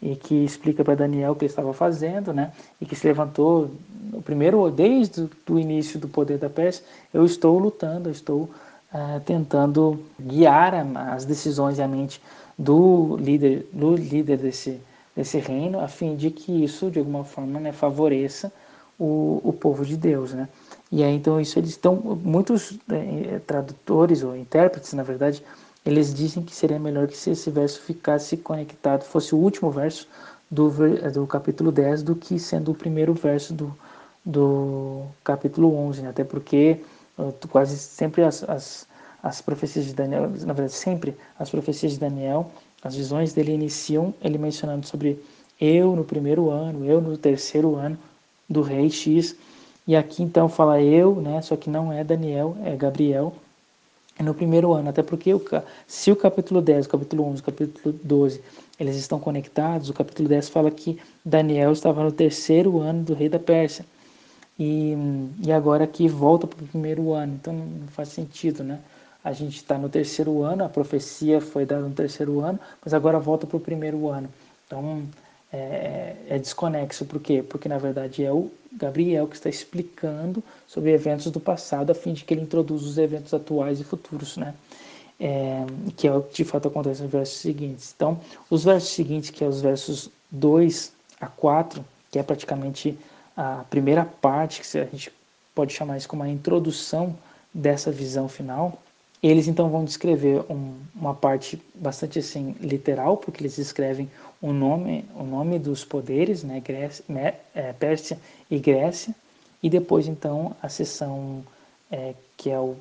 [0.00, 2.52] e que explica para Daniel o que ele estava fazendo, né?
[2.80, 3.70] E que se levantou
[4.12, 9.20] no primeiro, desde o início do poder da Pérsia, eu estou lutando, eu estou uh,
[9.24, 10.74] tentando guiar
[11.12, 12.22] as decisões e a mente
[12.58, 14.80] do líder, do líder desse
[15.18, 18.52] desse reino, a fim de que isso de alguma forma né, favoreça
[18.96, 20.48] o, o povo de Deus, né?
[20.92, 25.42] E aí então isso eles estão muitos é, tradutores ou intérpretes, na verdade,
[25.88, 30.06] eles dizem que seria melhor que se esse verso ficasse conectado, fosse o último verso
[30.50, 30.70] do,
[31.12, 33.74] do capítulo 10 do que sendo o primeiro verso do,
[34.24, 36.10] do capítulo 11, né?
[36.10, 36.80] até porque
[37.16, 38.86] uh, quase sempre as, as,
[39.22, 42.50] as profecias de Daniel, na verdade sempre as profecias de Daniel,
[42.82, 45.18] as visões dele iniciam ele mencionando sobre
[45.58, 47.98] eu no primeiro ano, eu no terceiro ano
[48.46, 49.34] do rei X,
[49.86, 51.40] e aqui então fala eu, né?
[51.40, 53.34] Só que não é Daniel, é Gabriel.
[54.22, 55.42] No primeiro ano, até porque o,
[55.86, 58.42] se o capítulo 10, o capítulo 11, o capítulo 12,
[58.78, 63.28] eles estão conectados, o capítulo 10 fala que Daniel estava no terceiro ano do rei
[63.28, 63.84] da Pérsia.
[64.58, 64.94] E,
[65.44, 68.80] e agora aqui volta para o primeiro ano, então não faz sentido, né?
[69.22, 73.18] A gente está no terceiro ano, a profecia foi dada no terceiro ano, mas agora
[73.18, 74.28] volta para o primeiro ano.
[74.66, 75.02] Então
[75.52, 77.42] é, é, é desconexo, por quê?
[77.42, 82.12] Porque na verdade é o Gabriel que está explicando sobre eventos do passado a fim
[82.12, 84.54] de que ele introduza os eventos atuais e futuros, né?
[85.20, 85.64] É,
[85.96, 87.92] que é o que de fato acontece nos versos seguintes.
[87.96, 92.96] Então, os versos seguintes, que é os versos 2 a 4, que é praticamente
[93.36, 95.12] a primeira parte, que a gente
[95.54, 97.16] pode chamar isso como a introdução
[97.52, 98.80] dessa visão final,
[99.22, 104.08] eles então vão descrever um, uma parte bastante assim literal, porque eles escrevem
[104.40, 107.04] o nome, o nome dos poderes, né, Grécia,
[107.54, 108.18] é, Pérsia
[108.50, 109.14] e Grécia,
[109.62, 111.44] e depois então a seção
[111.90, 112.76] é, que é o,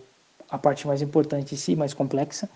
[0.49, 2.49] a parte mais importante em si, mais complexa,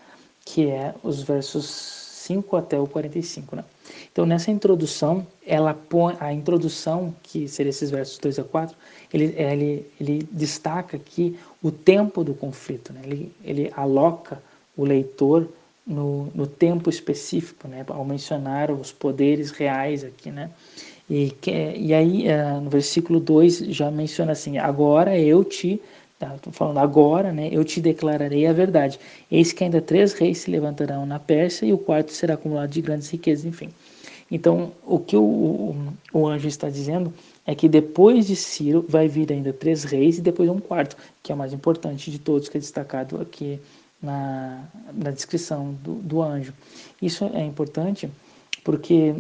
[0.46, 3.66] que é os versos 5 até o 45, né?
[4.12, 8.76] Então nessa introdução, ela põe a introdução, que seria esses versos 2 a 4,
[9.12, 13.02] ele, ele, ele destaca aqui o tempo do conflito, né?
[13.04, 14.42] ele, ele aloca
[14.78, 15.48] o leitor
[15.86, 17.84] no, no tempo específico, né?
[17.88, 20.32] ao mencionar os poderes reais aqui.
[20.32, 20.50] Né?
[21.10, 25.82] E, que, e aí, uh, no versículo 2, já menciona assim: Agora eu te.
[26.14, 27.50] Estou tá, falando agora, né?
[27.52, 29.00] Eu te declararei a verdade.
[29.32, 32.80] Eis que ainda três reis se levantarão na Pérsia e o quarto será acumulado de
[32.80, 33.70] grandes riquezas, enfim.
[34.30, 37.12] Então, o que o, o, o anjo está dizendo
[37.46, 41.32] é que depois de Ciro vai vir ainda três reis e depois um quarto, que
[41.32, 43.60] é o mais importante de todos, que é destacado aqui
[44.02, 46.54] na, na descrição do, do anjo.
[47.02, 48.10] Isso é importante
[48.64, 49.16] porque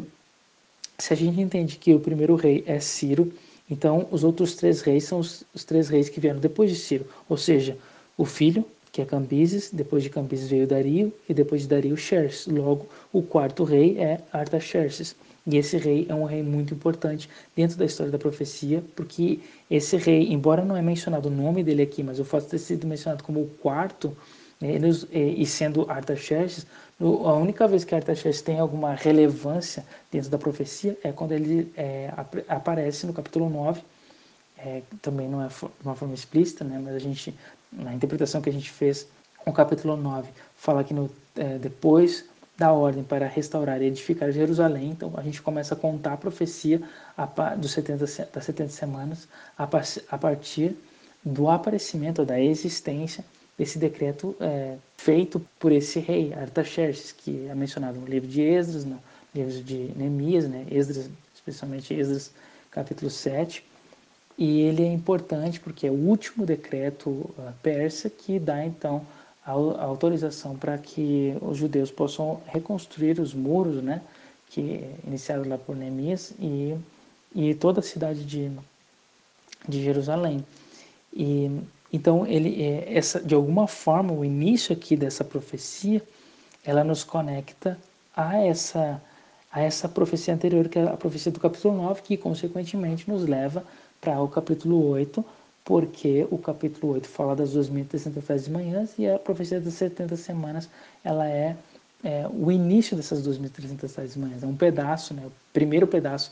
[0.97, 3.31] se a gente entende que o primeiro rei é Ciro,
[3.69, 7.05] então os outros três reis são os, os três reis que vieram depois de Ciro,
[7.27, 7.77] ou seja,
[8.17, 12.45] o filho, que é Cambises, depois de Cambises veio Dario, e depois de Dario Xerxes.
[12.47, 15.15] Logo, o quarto rei é Artaxerxes.
[15.47, 19.39] E esse rei é um rei muito importante dentro da história da profecia, porque
[19.71, 22.59] esse rei, embora não é mencionado o nome dele aqui, mas o fato de ter
[22.59, 24.15] sido mencionado como o quarto,
[24.61, 24.77] né,
[25.11, 26.65] e sendo Artaxerxes,
[26.99, 32.13] a única vez que Artaxerxes tem alguma relevância dentro da profecia é quando ele é,
[32.47, 33.81] aparece no capítulo 9,
[34.59, 37.33] é, também não é de uma forma explícita, né, mas a gente,
[37.71, 39.07] na interpretação que a gente fez,
[39.45, 42.25] o capítulo 9 fala que no, é, depois
[42.61, 44.91] da ordem para restaurar e edificar Jerusalém.
[44.91, 46.79] Então a gente começa a contar a profecia
[47.57, 47.97] dos 70,
[48.31, 49.65] das 70 semanas a
[50.17, 50.77] partir
[51.25, 53.25] do aparecimento, da existência
[53.61, 58.85] desse decreto é, feito por esse rei, Artaxerxes, que é mencionado no livro de Esdras,
[58.85, 58.99] no
[59.35, 60.65] livro de Neemias, né?
[60.71, 62.31] Esdras, especialmente Esdras
[62.71, 63.63] capítulo 7.
[64.35, 69.05] E ele é importante porque é o último decreto uh, persa que dá então
[69.45, 74.01] a, autorização para que os judeus possam reconstruir os muros, né,
[74.49, 76.75] que iniciaram lá por Neemias e,
[77.35, 78.51] e toda a cidade de,
[79.69, 80.43] de Jerusalém.
[81.13, 86.01] E então ele é, essa de alguma forma o início aqui dessa profecia,
[86.63, 87.77] ela nos conecta
[88.15, 89.01] a essa
[89.51, 93.65] a essa profecia anterior, que é a profecia do capítulo 9, que consequentemente nos leva
[93.99, 95.23] para o capítulo 8,
[95.65, 100.69] porque o capítulo 8 fala das 2.300 manhãs e a profecia das 70 semanas
[101.03, 101.57] ela é,
[102.01, 106.31] é o início dessas 2.300 manhãs, é um pedaço, né, o primeiro pedaço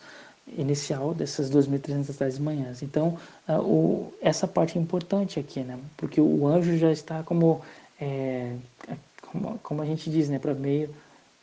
[0.57, 2.81] inicial dessas 2.300 manhãs.
[2.81, 7.61] Então, uh, o, essa parte é importante aqui, né, porque o anjo já está como,
[7.99, 8.55] é,
[9.21, 10.89] como, como, a gente diz, né, para meio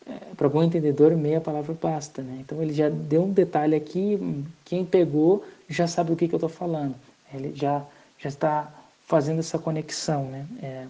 [0.08, 2.22] é, para bom entendedor, meia palavra basta.
[2.22, 2.38] Né?
[2.40, 6.38] Então ele já deu um detalhe aqui, quem pegou já sabe do que, que eu
[6.38, 6.94] estou falando.
[7.34, 7.84] Ele já,
[8.18, 8.72] já está
[9.06, 10.86] fazendo essa conexão né, é,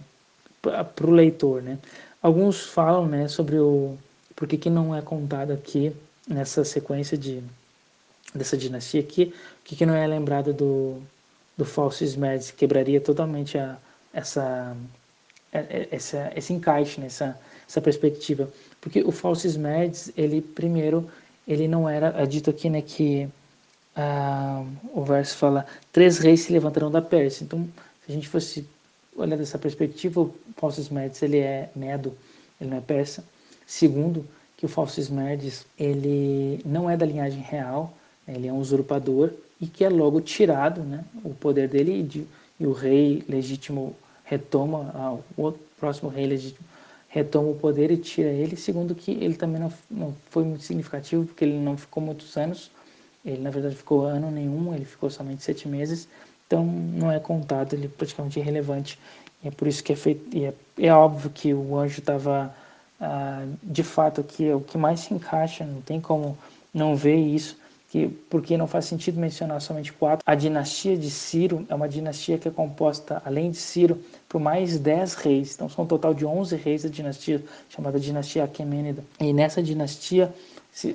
[0.61, 1.63] para o leitor.
[1.63, 1.79] Né.
[2.21, 3.97] Alguns falam né, sobre o
[4.35, 5.91] por que, que não é contado aqui
[6.27, 7.41] nessa sequência de,
[8.33, 11.01] dessa dinastia aqui, o que, que não é lembrado do,
[11.57, 13.77] do falso Esmerdes, quebraria totalmente a,
[14.13, 14.75] essa,
[15.51, 17.39] é, é, essa, esse encaixe, né, essa,
[17.81, 18.51] perspectiva.
[18.81, 21.09] Porque o falso Esmerdes, ele primeiro,
[21.47, 23.27] ele não era, é dito aqui né, que
[23.95, 24.63] ah,
[24.93, 27.43] o verso fala: três reis se levantarão da Pérsia.
[27.43, 27.67] Então,
[28.05, 28.67] se a gente fosse
[29.15, 32.15] olhar dessa perspectiva, o Paulo Médios ele é Medo
[32.59, 33.23] ele não é persa.
[33.65, 37.95] Segundo, que o falso Esmerdes ele não é da linhagem real?
[38.27, 42.27] Ele é um usurpador e que é logo tirado né, o poder dele e, de,
[42.59, 46.65] e o rei legítimo retoma, ah, o próximo rei legítimo
[47.07, 48.55] retoma o poder e tira ele.
[48.55, 52.69] Segundo, que ele também não, não foi muito significativo, porque ele não ficou muitos anos,
[53.25, 56.07] ele na verdade ficou ano nenhum, ele ficou somente sete meses,
[56.45, 58.99] então não é contado, ele é praticamente irrelevante.
[59.43, 62.53] E é por isso que é feito, e é, é óbvio que o anjo estava
[62.99, 66.37] ah, de fato que é o que mais se encaixa, não tem como
[66.73, 67.57] não ver isso,
[67.89, 70.23] que, porque não faz sentido mencionar somente quatro.
[70.25, 74.77] A dinastia de Ciro é uma dinastia que é composta, além de Ciro, por mais
[74.77, 75.55] dez reis.
[75.55, 79.03] Então são um total de onze reis da dinastia, chamada dinastia Aquemênida.
[79.19, 80.33] E nessa dinastia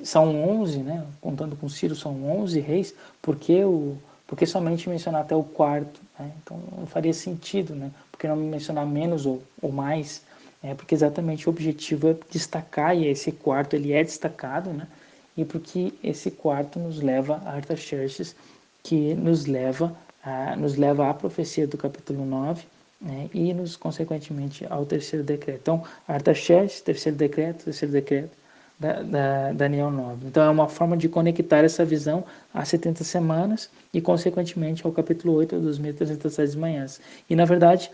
[0.03, 5.35] são onze, né, contando com Ciro, são onze reis, porque, o, porque somente mencionar até
[5.35, 5.99] o quarto.
[6.19, 6.31] Né?
[6.43, 7.91] Então não faria sentido, né?
[8.11, 10.21] porque não mencionar menos ou, ou mais
[10.63, 14.87] é porque exatamente o objetivo é destacar e esse quarto ele é destacado, né?
[15.35, 18.35] E porque esse quarto nos leva a Artaxerxes,
[18.83, 22.63] que nos leva a, nos leva à profecia do capítulo 9,
[23.01, 23.29] né?
[23.33, 25.59] E nos consequentemente ao terceiro decreto.
[25.61, 28.31] Então, Artaxerxes, terceiro decreto, terceiro decreto,
[28.79, 30.27] da, da, Daniel 9.
[30.27, 35.33] Então é uma forma de conectar essa visão às 70 semanas e consequentemente ao capítulo
[35.35, 36.99] 8 dos 1307 manhãs.
[37.29, 37.91] E na verdade,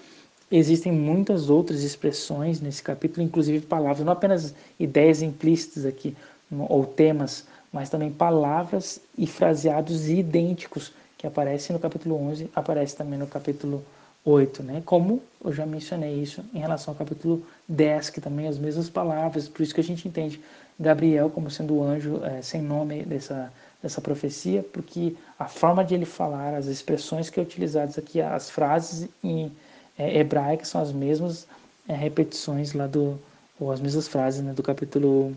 [0.52, 6.17] Existem muitas outras expressões nesse capítulo, inclusive palavras, não apenas ideias implícitas aqui,
[6.51, 13.19] ou temas, mas também palavras e fraseados idênticos que aparecem no capítulo 11, aparece também
[13.19, 13.83] no capítulo
[14.23, 14.81] 8, né?
[14.85, 19.47] Como eu já mencionei isso em relação ao capítulo 10, que também as mesmas palavras,
[19.47, 20.41] por isso que a gente entende
[20.79, 23.51] Gabriel como sendo o anjo é, sem nome dessa,
[23.83, 28.49] dessa profecia, porque a forma de ele falar, as expressões que é utilizadas aqui, as
[28.49, 29.51] frases em
[29.97, 30.25] é,
[30.63, 31.45] são as mesmas
[31.88, 33.19] é, repetições lá do
[33.59, 35.35] ou as mesmas frases né, do capítulo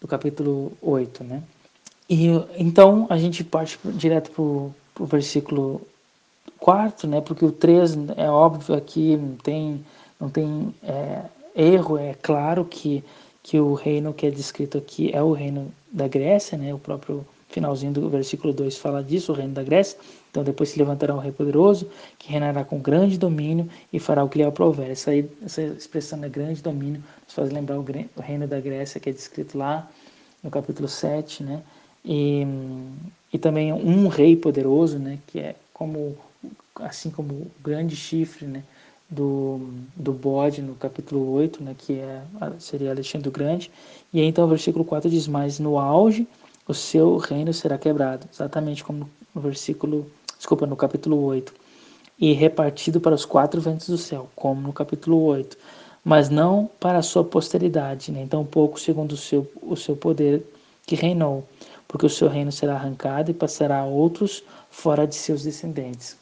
[0.00, 1.42] do capítulo 8, né?
[2.08, 5.82] E então a gente parte direto para o versículo
[6.58, 7.20] 4, né?
[7.20, 9.84] Porque o 3 é óbvio aqui, não tem,
[10.18, 11.22] não tem é,
[11.54, 13.04] erro, é claro que,
[13.42, 16.72] que o reino que é descrito aqui é o reino da Grécia, né?
[16.72, 19.98] O próprio finalzinho do versículo 2 fala disso, o reino da Grécia.
[20.30, 24.28] Então depois se levantará um rei poderoso, que reinará com grande domínio e fará o
[24.28, 24.90] que lhe aprouver.
[24.90, 27.84] Essa, aí, essa expressão de grande domínio nos faz lembrar o,
[28.20, 29.88] reino da Grécia, que é descrito lá
[30.42, 31.62] no capítulo 7, né?
[32.04, 32.46] E,
[33.32, 35.18] e também um rei poderoso, né?
[35.26, 36.16] Que é como,
[36.76, 38.62] assim como o grande chifre, né?
[39.10, 42.22] Do, do bode no capítulo 8, né, que é,
[42.58, 43.70] seria Alexandre o Grande.
[44.12, 46.28] E aí, então o versículo 4 diz: Mas no auge
[46.68, 51.54] o seu reino será quebrado, exatamente como no versículo, desculpa, no capítulo 8,
[52.18, 55.56] e repartido para os quatro ventos do céu, como no capítulo 8,
[56.04, 60.44] mas não para a sua posteridade, nem tampouco segundo o seu, o seu poder
[60.86, 61.46] que reinou,
[61.86, 66.16] porque o seu reino será arrancado e passará a outros fora de seus descendentes.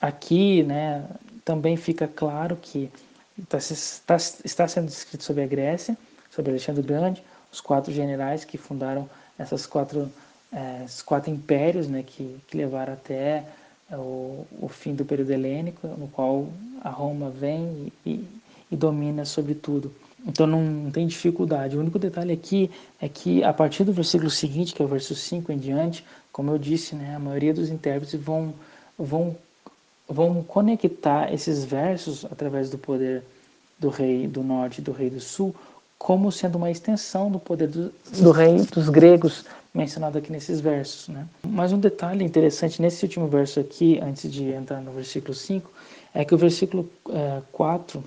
[0.00, 1.04] Aqui, né,
[1.44, 2.90] também fica claro que
[3.38, 5.96] está, está, está sendo descrito sobre a Grécia,
[6.30, 9.08] sobre Alexandre Grande, os quatro generais que fundaram
[9.38, 10.10] essas quatro,
[10.52, 13.44] é, esses quatro impérios né, que, que levaram até
[13.90, 16.48] é, o, o fim do período helênico, no qual
[16.82, 18.28] a Roma vem e, e,
[18.72, 19.92] e domina sobre tudo.
[20.26, 21.76] Então não, tem dificuldade.
[21.76, 22.70] O único detalhe aqui
[23.00, 26.50] é que a partir do versículo seguinte, que é o verso 5 em diante, como
[26.50, 28.52] eu disse, né, a maioria dos intérpretes vão,
[28.98, 29.36] vão,
[30.08, 33.22] vão conectar esses versos através do poder
[33.78, 35.54] do rei do norte e do rei do sul
[35.98, 41.08] como sendo uma extensão do poder do, do rei dos gregos mencionado aqui nesses versos.
[41.08, 41.26] Né?
[41.42, 45.70] Mas um detalhe interessante nesse último verso aqui, antes de entrar no versículo 5,
[46.14, 48.02] é que o versículo é, 4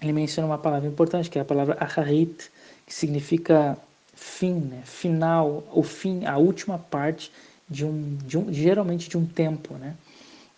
[0.00, 2.50] ele menciona uma palavra importante, que é a palavra acharit,
[2.86, 3.76] que significa
[4.14, 4.82] fim, né?
[4.84, 7.30] final, o fim, a última parte
[7.68, 9.94] de um, de um, geralmente de um tempo, né?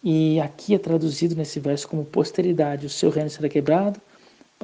[0.03, 4.01] E aqui é traduzido nesse verso como posteridade, o seu reino será quebrado,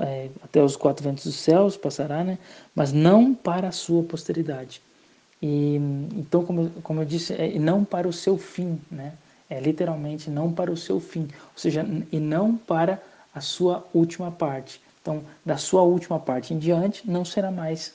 [0.00, 2.38] é, até os quatro ventos dos céus passará, né?
[2.74, 4.82] Mas não para a sua posteridade.
[5.40, 5.76] E
[6.14, 9.12] então, como, como eu disse, é, não para o seu fim, né?
[9.48, 13.00] É literalmente não para o seu fim, ou seja, e não para
[13.32, 14.80] a sua última parte.
[15.00, 17.94] Então, da sua última parte em diante, não será mais,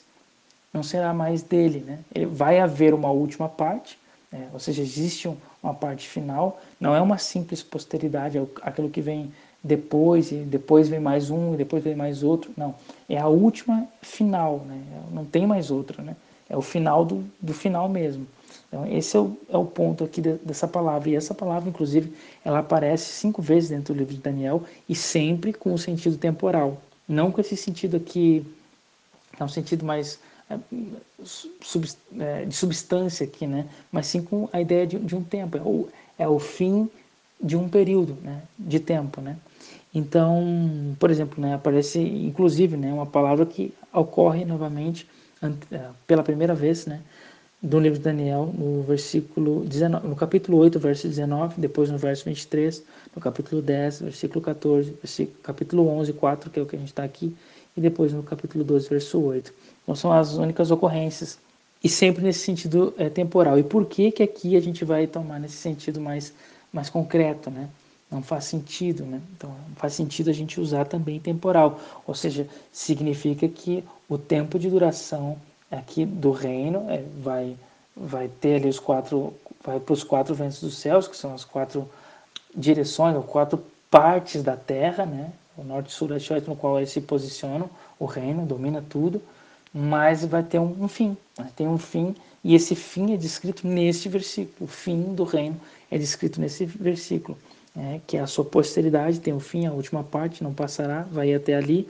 [0.72, 1.98] não será mais dele, né?
[2.14, 3.98] Ele vai haver uma última parte,
[4.30, 4.48] né?
[4.52, 5.28] ou seja, existe
[5.62, 6.58] uma parte final.
[6.80, 9.30] Não é uma simples posteridade, é aquilo que vem
[9.62, 12.50] depois, e depois vem mais um, e depois vem mais outro.
[12.56, 12.74] Não,
[13.08, 14.80] é a última final, né?
[15.12, 16.16] não tem mais outra, né?
[16.52, 18.26] é o final do, do final mesmo.
[18.68, 21.08] Então, esse é o, é o ponto aqui de, dessa palavra.
[21.08, 22.12] E essa palavra, inclusive,
[22.44, 26.80] ela aparece cinco vezes dentro do livro de Daniel e sempre com o sentido temporal.
[27.08, 28.46] não com esse sentido aqui,
[29.40, 30.18] é um sentido mais
[30.50, 30.58] é,
[32.20, 33.66] é, de substância aqui, né?
[33.90, 35.88] Mas sim com a ideia de, de um tempo, é o,
[36.18, 36.88] é o fim
[37.42, 38.42] de um período, né?
[38.58, 39.36] De tempo, né?
[39.94, 45.06] Então, por exemplo, né, aparece inclusive né, uma palavra que ocorre novamente
[45.42, 47.00] é, pela primeira vez, né,
[47.62, 52.24] do livro de Daniel, no versículo 19, no capítulo 8, verso 19, depois no verso
[52.24, 52.82] 23,
[53.14, 56.88] no capítulo 10, versículo 14, versículo, capítulo 11, 4, que é o que a gente
[56.88, 57.36] está aqui,
[57.76, 59.52] e depois no capítulo 12, verso 8.
[59.82, 61.38] Então são as únicas ocorrências
[61.84, 63.58] e sempre nesse sentido é, temporal.
[63.58, 66.32] E por que que aqui a gente vai tomar nesse sentido mais
[66.72, 67.68] mais concreto, né?
[68.12, 69.20] Não faz sentido, né?
[69.36, 74.68] Então faz sentido a gente usar também temporal, ou seja, significa que o tempo de
[74.68, 75.38] duração
[75.70, 77.56] aqui do reino é, vai
[77.96, 79.34] vai ter ali os quatro
[79.64, 81.88] vai para os quatro ventos dos céus, que são as quatro
[82.54, 85.32] direções, ou quatro partes da terra, né?
[85.56, 89.22] O norte, sul, leste, oeste, no qual eles se posicionam, o reino domina tudo,
[89.72, 91.50] mas vai ter um, um fim, né?
[91.54, 94.64] tem um fim e esse fim é descrito neste versículo.
[94.64, 95.60] O fim do reino
[95.90, 97.38] é descrito nesse versículo,
[97.74, 98.00] né?
[98.06, 101.54] que é a sua posteridade tem um fim, a última parte não passará, vai até
[101.54, 101.88] ali.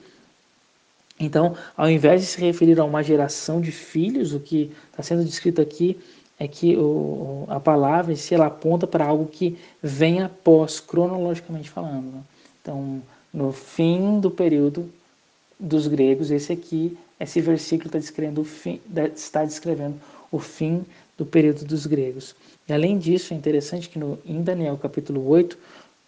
[1.19, 5.25] Então, ao invés de se referir a uma geração de filhos, o que está sendo
[5.25, 5.99] descrito aqui
[6.39, 12.13] é que o, a palavra si ela aponta para algo que vem após, cronologicamente falando.
[12.13, 12.23] Né?
[12.61, 13.03] Então,
[13.33, 14.91] no fim do período
[15.59, 18.81] dos gregos, esse aqui, esse versículo está descrevendo, o fim,
[19.15, 19.97] está descrevendo
[20.33, 20.85] o fim
[21.23, 22.35] do período dos gregos.
[22.69, 25.57] E além disso, é interessante que no, em Daniel capítulo 8,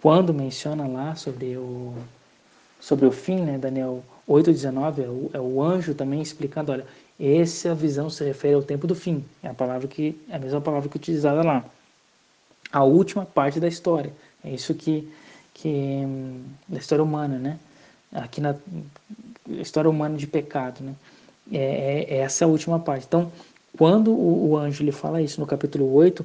[0.03, 1.95] quando menciona lá sobre o,
[2.81, 6.85] sobre o fim, né, Daniel 8,19, é o, é o anjo também explicando, olha,
[7.19, 10.61] essa visão se refere ao tempo do fim, é a palavra que é a mesma
[10.61, 11.65] palavra que é utilizada lá.
[12.73, 14.13] A última parte da história.
[14.45, 15.09] É isso que
[15.55, 16.03] que
[16.69, 17.59] da história humana, né?
[18.13, 18.57] Aqui na
[19.49, 20.95] história humana de pecado, né?
[21.53, 23.07] É, é, é essa a última parte.
[23.07, 23.31] Então,
[23.77, 26.25] quando o, o, anjo ele fala isso no capítulo 8,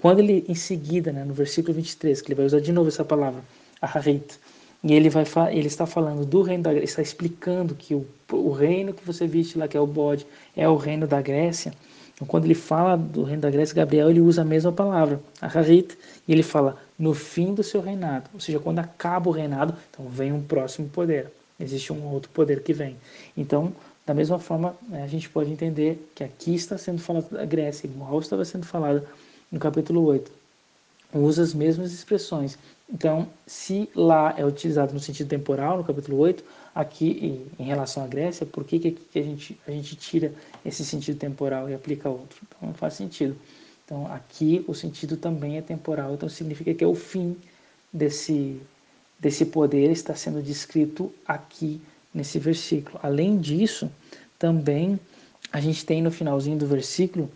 [0.00, 3.04] quando ele em seguida, né, no versículo 23, que ele vai usar de novo essa
[3.04, 3.42] palavra,
[3.80, 4.38] aharit,
[4.82, 8.50] e ele vai ele está falando do reino da Grécia, está explicando que o, o
[8.50, 10.26] reino que você viste lá que é o bode
[10.56, 11.72] é o reino da Grécia.
[12.14, 15.96] Então, quando ele fala do reino da Grécia, Gabriel ele usa a mesma palavra, aharit,
[16.28, 20.06] e ele fala no fim do seu reinado, ou seja, quando acaba o reinado, então
[20.06, 21.30] vem um próximo poder.
[21.58, 22.96] Existe um outro poder que vem.
[23.36, 23.72] Então,
[24.10, 27.86] da mesma forma, né, a gente pode entender que aqui está sendo falado da Grécia,
[27.86, 29.06] igual estava sendo falado
[29.52, 30.32] no capítulo 8.
[31.14, 32.58] Usa as mesmas expressões.
[32.92, 36.42] Então, se lá é utilizado no sentido temporal, no capítulo 8,
[36.74, 40.34] aqui em relação à Grécia, por que, que a, gente, a gente tira
[40.66, 42.40] esse sentido temporal e aplica outro?
[42.48, 43.36] Então, não faz sentido.
[43.84, 47.36] Então, aqui o sentido também é temporal, então significa que é o fim
[47.92, 48.60] desse,
[49.20, 51.80] desse poder está sendo descrito aqui
[52.12, 52.98] nesse versículo.
[53.02, 53.90] Além disso,
[54.38, 54.98] também
[55.52, 57.30] a gente tem no finalzinho do versículo,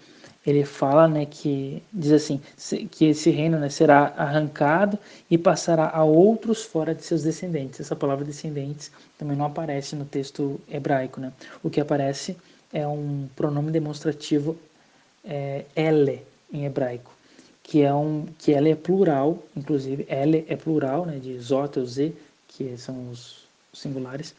[0.47, 2.41] ele fala, né, que diz assim,
[2.91, 4.99] que esse reino né, será arrancado
[5.31, 7.81] e passará a outros fora de seus descendentes.
[7.81, 11.33] Essa palavra descendentes também não aparece no texto hebraico, né?
[11.63, 12.37] O que aparece
[12.73, 14.57] é um pronome demonstrativo
[15.25, 16.21] é, ele,
[16.53, 17.11] em hebraico,
[17.63, 21.87] que é um que ela é plural, inclusive ele é plural, né, de zot ou
[21.87, 22.13] z,
[22.49, 24.35] que são os singulares,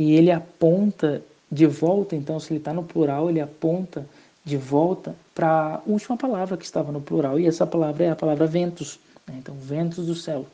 [0.00, 1.22] e ele aponta
[1.52, 4.06] de volta, então se ele está no plural, ele aponta
[4.42, 8.16] de volta para a última palavra que estava no plural, e essa palavra é a
[8.16, 9.34] palavra ventos, né?
[9.38, 10.46] então ventos do céu,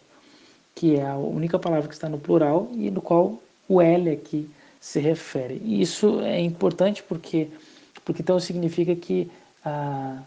[0.74, 4.50] que é a única palavra que está no plural e no qual o L aqui
[4.80, 5.62] se refere.
[5.64, 7.46] E isso é importante porque,
[8.04, 9.30] porque então significa que
[9.64, 10.22] a,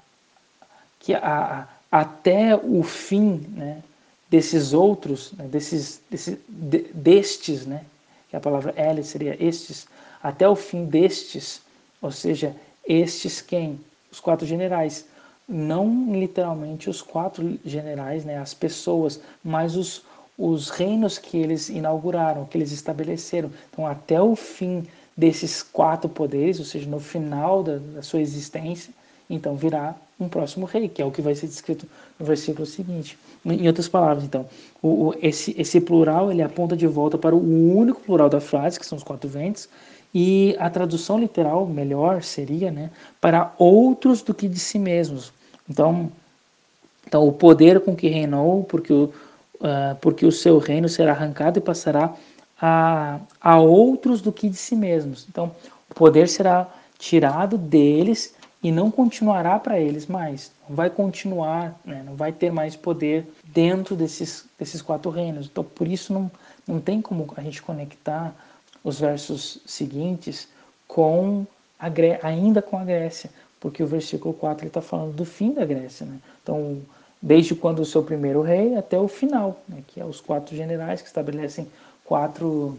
[0.97, 3.83] que a, a, até o fim né,
[4.29, 7.83] desses outros, né, desses, desses de, destes, né,
[8.29, 9.87] que a palavra L seria estes,
[10.21, 11.61] até o fim destes,
[12.01, 12.55] ou seja,
[12.87, 13.79] estes quem?
[14.11, 15.05] Os quatro generais.
[15.47, 20.03] Não literalmente os quatro generais, né, as pessoas, mas os,
[20.37, 23.51] os reinos que eles inauguraram, que eles estabeleceram.
[23.71, 24.85] Então, até o fim
[25.17, 28.93] desses quatro poderes, ou seja, no final da, da sua existência,
[29.29, 31.87] então virá um próximo rei, que é o que vai ser descrito
[32.19, 33.17] no versículo seguinte.
[33.45, 34.45] Em outras palavras, então,
[34.81, 38.79] o, o, esse, esse plural ele aponta de volta para o único plural da frase,
[38.79, 39.69] que são os quatro ventos,
[40.13, 42.89] e a tradução literal melhor seria né,
[43.21, 45.31] para outros do que de si mesmos.
[45.69, 46.11] Então,
[47.07, 49.05] então o poder com que reinou, porque o,
[49.61, 52.13] uh, porque o seu reino será arrancado e passará
[52.59, 55.25] a, a outros do que de si mesmos.
[55.29, 55.51] Então,
[55.89, 56.67] o poder será
[56.97, 60.51] tirado deles e não continuará para eles mais.
[60.67, 62.03] Não vai continuar, né?
[62.05, 65.47] não vai ter mais poder dentro desses, desses quatro reinos.
[65.47, 66.29] Então, por isso, não,
[66.67, 68.33] não tem como a gente conectar
[68.83, 70.47] os versos seguintes
[70.87, 71.45] com
[71.79, 71.87] a,
[72.23, 73.29] ainda com a Grécia,
[73.59, 76.05] porque o versículo 4 está falando do fim da Grécia.
[76.05, 76.19] Né?
[76.43, 76.81] Então,
[77.21, 79.83] desde quando o seu primeiro rei até o final, né?
[79.87, 81.67] que é os quatro generais que estabelecem
[82.03, 82.77] quatro,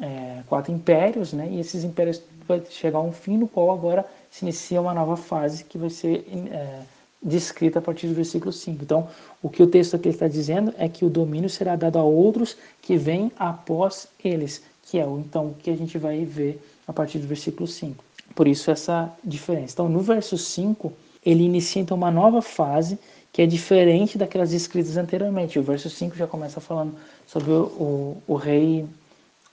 [0.00, 1.48] é, quatro impérios, né?
[1.48, 5.14] e esses impérios vai chegar a um fim no qual agora se inicia uma nova
[5.14, 6.80] fase que vai ser é,
[7.22, 8.82] descrita a partir do versículo 5.
[8.82, 9.06] Então,
[9.42, 12.56] o que o texto aqui está dizendo é que o domínio será dado a outros
[12.80, 17.18] que vêm após eles, que é o então que a gente vai ver a partir
[17.18, 18.02] do versículo 5.
[18.34, 19.74] Por isso essa diferença.
[19.74, 20.90] Então, no verso 5,
[21.24, 22.98] ele inicia então uma nova fase
[23.30, 25.58] que é diferente daquelas descritas anteriormente.
[25.58, 28.86] O verso 5 já começa falando sobre o, o, o rei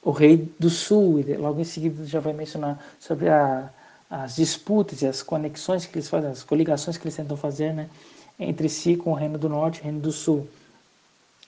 [0.01, 3.69] o rei do sul, e logo em seguida já vai mencionar sobre a,
[4.09, 7.89] as disputas e as conexões que eles fazem, as coligações que eles tentam fazer né,
[8.39, 10.47] entre si com o reino do norte e o reino do sul.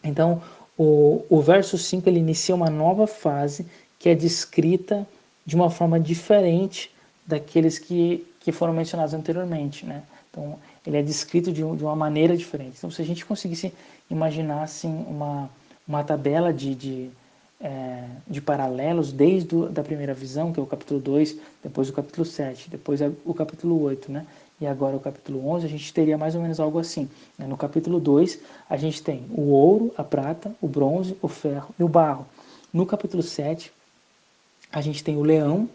[0.03, 0.41] Então,
[0.77, 3.65] o, o verso 5 ele inicia uma nova fase
[3.97, 5.07] que é descrita
[5.45, 6.91] de uma forma diferente
[7.25, 9.85] daqueles que, que foram mencionados anteriormente.
[9.85, 10.03] Né?
[10.29, 12.75] Então, ele é descrito de, de uma maneira diferente.
[12.77, 13.73] Então, se a gente conseguisse
[14.09, 15.49] imaginar assim, uma,
[15.87, 17.09] uma tabela de, de,
[17.63, 21.93] é, de paralelos desde a da primeira visão, que é o capítulo 2, depois o
[21.93, 24.25] capítulo 7, depois o capítulo 8, né?
[24.61, 27.09] e agora o capítulo 11, a gente teria mais ou menos algo assim.
[27.37, 27.47] Né?
[27.47, 28.39] No capítulo 2,
[28.69, 32.27] a gente tem o ouro, a prata, o bronze, o ferro e o barro.
[32.71, 33.71] No capítulo 7,
[34.71, 35.67] a gente tem o leão,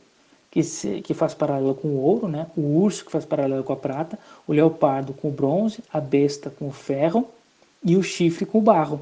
[0.51, 2.47] que, se, que faz paralelo com o ouro, né?
[2.57, 6.49] o urso, que faz paralelo com a prata, o leopardo com o bronze, a besta
[6.49, 7.29] com o ferro
[7.85, 9.01] e o chifre com o barro,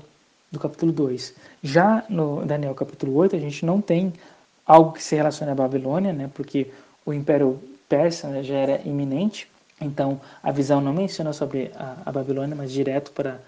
[0.54, 1.34] do capítulo 2.
[1.62, 4.12] Já no Daniel capítulo 8, a gente não tem
[4.66, 6.30] algo que se relacione à Babilônia, né?
[6.32, 6.68] porque
[7.04, 9.46] o Império Persa né, já era iminente,
[9.80, 13.38] então a visão não menciona sobre a, a Babilônia, mas direto para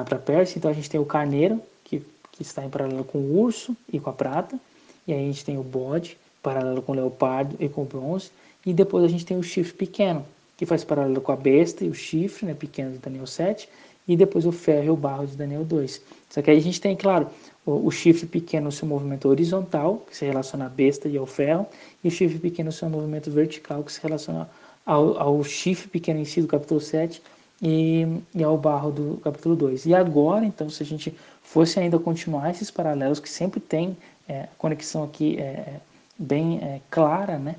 [0.00, 0.58] a Pérsia.
[0.58, 3.98] Então a gente tem o carneiro, que, que está em paralelo com o urso e
[3.98, 4.58] com a prata,
[5.06, 8.30] e aí a gente tem o bode, paralelo com o leopardo e com o bronze,
[8.64, 10.24] e depois a gente tem o chifre pequeno,
[10.56, 13.68] que faz paralelo com a besta e o chifre né, pequeno de Daniel 7,
[14.06, 16.02] e depois o ferro e o barro de Daniel 2.
[16.30, 17.28] Só que aí a gente tem, claro,
[17.64, 21.26] o, o chifre pequeno no seu movimento horizontal, que se relaciona à besta e ao
[21.26, 21.66] ferro,
[22.02, 24.48] e o chifre pequeno no seu movimento vertical, que se relaciona
[24.84, 27.20] ao, ao chifre pequeno em si do capítulo 7
[27.60, 29.86] e, e ao barro do capítulo 2.
[29.86, 33.96] E agora, então, se a gente fosse ainda continuar esses paralelos, que sempre tem
[34.28, 35.80] é, conexão aqui é,
[36.18, 37.56] bem é, clara, né?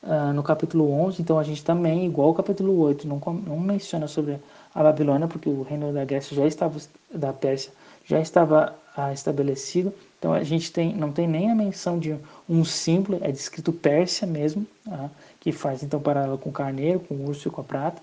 [0.00, 4.06] Uh, no capítulo 11, então a gente também, igual o capítulo 8, não, não menciona
[4.06, 4.38] sobre
[4.74, 6.78] a Babilônia, porque o reino da Grécia já estava,
[7.12, 7.72] da Pérsia
[8.04, 12.16] já estava ah, estabelecido, então a gente tem, não tem nem a menção de
[12.48, 15.08] um símbolo, é descrito Pérsia mesmo, ah,
[15.40, 18.02] que faz então paralelo com o carneiro, com o urso e com a prata,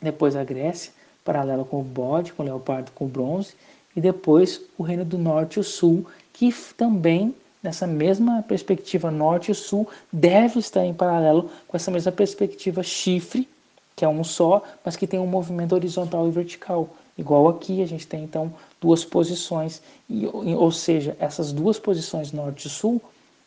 [0.00, 0.92] depois a Grécia,
[1.24, 3.54] paralelo com o bode, com o leopardo, com o bronze,
[3.94, 7.34] e depois o reino do norte e o sul, que também
[7.64, 13.48] nessa mesma perspectiva norte e sul, deve estar em paralelo com essa mesma perspectiva chifre,
[13.96, 16.88] que é um só, mas que tem um movimento horizontal e vertical.
[17.16, 22.66] Igual aqui, a gente tem então duas posições, e, ou seja, essas duas posições norte
[22.66, 23.00] e sul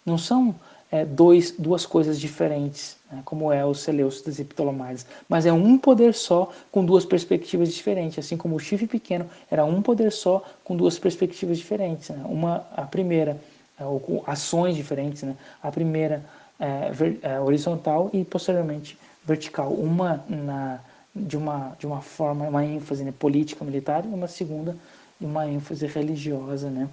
[0.05, 0.55] não são
[0.89, 5.77] é, dois, duas coisas diferentes, né, como é o Seleucidas e Ptolomaides, mas é um
[5.77, 10.41] poder só com duas perspectivas diferentes, assim como o chifre pequeno era um poder só
[10.63, 12.09] com duas perspectivas diferentes.
[12.09, 12.23] Né?
[12.25, 13.37] Uma, a primeira
[13.79, 15.23] é, ou com ações diferentes.
[15.23, 15.35] Né?
[15.61, 16.25] A primeira
[16.59, 16.91] é,
[17.21, 18.97] é, horizontal e posteriormente
[19.27, 19.73] vertical.
[19.73, 20.79] Uma na,
[21.13, 24.75] de, uma, de uma forma, uma ênfase né, política, militar, e uma segunda
[25.19, 26.87] de uma ênfase religiosa, né?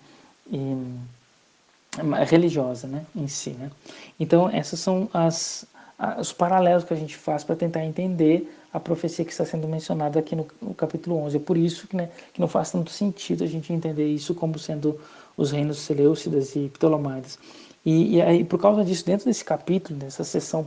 [0.50, 0.76] E,
[2.26, 3.70] religiosa, né, em si, né?
[4.18, 5.64] Então essas são as,
[6.18, 10.18] os paralelos que a gente faz para tentar entender a profecia que está sendo mencionada
[10.18, 11.36] aqui no, no capítulo 11.
[11.36, 14.58] É por isso que, né, que não faz tanto sentido a gente entender isso como
[14.58, 15.00] sendo
[15.36, 17.38] os reinos Seleucidas e Ptolomaides.
[17.86, 20.66] E, e aí, por causa disso, dentro desse capítulo, dessa seção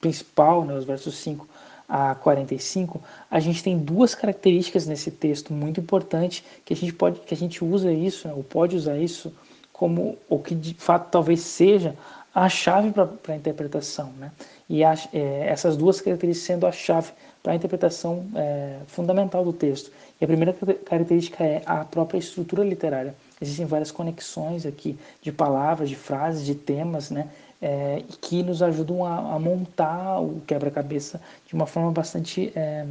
[0.00, 1.48] principal, né, os versos 5
[1.88, 7.20] a 45, a gente tem duas características nesse texto muito importantes que a gente pode,
[7.20, 9.32] que a gente usa isso, né, ou pode usar isso
[9.72, 11.94] como o que de fato talvez seja
[12.34, 14.30] a chave para a interpretação, né?
[14.68, 19.52] E a, é, essas duas características sendo a chave para a interpretação é, fundamental do
[19.52, 19.90] texto.
[20.20, 23.14] E a primeira característica é a própria estrutura literária.
[23.40, 27.28] Existem várias conexões aqui de palavras, de frases, de temas, né?
[27.60, 32.84] É, que nos ajudam a, a montar o quebra-cabeça de uma forma bastante é,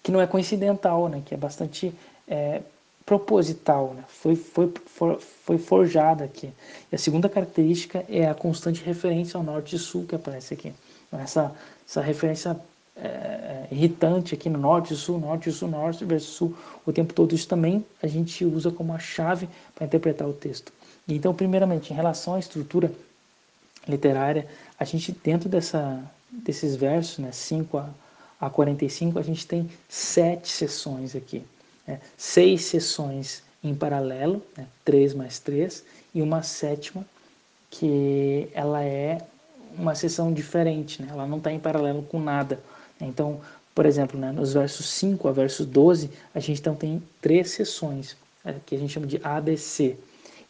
[0.00, 1.22] que não é coincidental, né?
[1.26, 1.92] Que é bastante
[2.28, 2.62] é,
[3.04, 4.04] proposital, né?
[4.08, 6.52] foi, foi, for, foi forjada aqui.
[6.90, 10.72] E a segunda característica é a constante referência ao norte e sul que aparece aqui.
[11.12, 11.52] Essa,
[11.88, 12.56] essa referência
[12.96, 17.34] é, é, irritante aqui no norte, sul, norte, sul, norte versus sul, o tempo todo.
[17.34, 20.72] Isso também a gente usa como a chave para interpretar o texto.
[21.08, 22.90] Então, primeiramente, em relação à estrutura,
[23.88, 24.46] literária,
[24.78, 27.88] a gente dentro dessa, desses versos, né, 5 a,
[28.40, 31.44] a 45, a gente tem sete sessões aqui.
[31.86, 32.00] Né?
[32.16, 35.84] Seis sessões em paralelo, né, 3 mais 3,
[36.14, 37.04] e uma sétima
[37.70, 39.18] que ela é
[39.76, 41.08] uma sessão diferente, né?
[41.10, 42.58] ela não está em paralelo com nada.
[43.00, 43.40] Então,
[43.74, 48.16] por exemplo, né, nos versos 5 a verso 12, a gente então tem três sessões,
[48.42, 49.96] né, que a gente chama de ABC.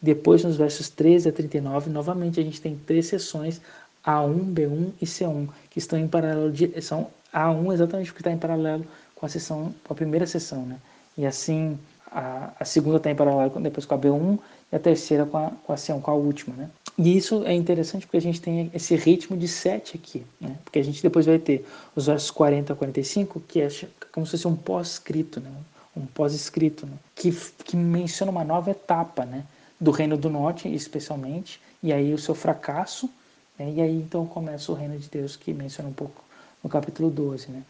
[0.01, 3.61] Depois, nos versos 13 a 39, novamente a gente tem três sessões,
[4.05, 8.39] A1, B1 e C1, que estão em paralelo, de, são A1 exatamente porque está em
[8.39, 10.79] paralelo com a sessão, com a primeira sessão, né?
[11.17, 11.79] E assim,
[12.11, 14.39] a, a segunda está em paralelo depois com a B1
[14.71, 16.71] e a terceira com a, com a C1, com a última, né?
[16.99, 20.57] E isso é interessante porque a gente tem esse ritmo de 7 aqui, né?
[20.65, 23.69] Porque a gente depois vai ter os versos 40 a 45, que é
[24.13, 25.51] como se fosse um pós-escrito, né?
[25.95, 26.95] Um pós-escrito, né?
[27.15, 27.33] Que,
[27.65, 29.45] que menciona uma nova etapa, né?
[29.79, 33.11] Do Reino do Norte, especialmente, e aí o seu fracasso,
[33.59, 33.73] né?
[33.75, 36.25] e aí então começa o Reino de Deus, que menciona um pouco
[36.63, 37.63] no capítulo 12, né?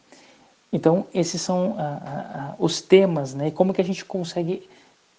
[0.72, 3.48] Então, esses são ah, ah, ah, os temas, né?
[3.48, 4.68] E como que a gente consegue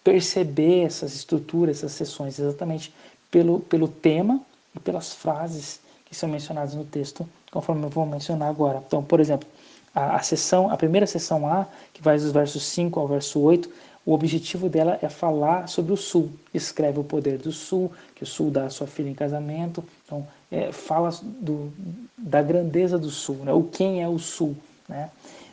[0.04, 2.94] perceber essas estruturas, essas sessões, exatamente
[3.30, 4.40] pelo, pelo tema
[4.76, 8.82] e pelas frases que são mencionadas no texto, conforme eu vou mencionar agora.
[8.86, 9.48] Então, por exemplo,
[9.94, 13.70] a, a sessão, a primeira sessão A, que vai dos versos 5 ao verso 8,
[14.08, 16.32] o objetivo dela é falar sobre o Sul.
[16.54, 19.84] Escreve o poder do Sul, que o Sul dá a sua filha em casamento.
[20.06, 21.10] Então, é, fala
[21.42, 21.74] do,
[22.18, 23.52] da grandeza do Sul, né?
[23.52, 24.56] o quem é o Sul.
[24.88, 25.12] Né?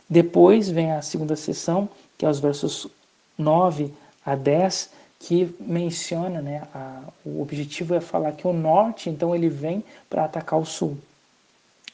[0.09, 2.87] Depois vem a segunda sessão, que é os versos
[3.37, 3.93] 9
[4.25, 4.89] a 10,
[5.19, 10.23] que menciona, né, a, o objetivo é falar que o norte, então ele vem para
[10.23, 10.97] atacar o sul.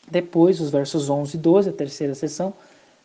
[0.07, 2.53] Depois, os versos 11 e 12, a terceira sessão,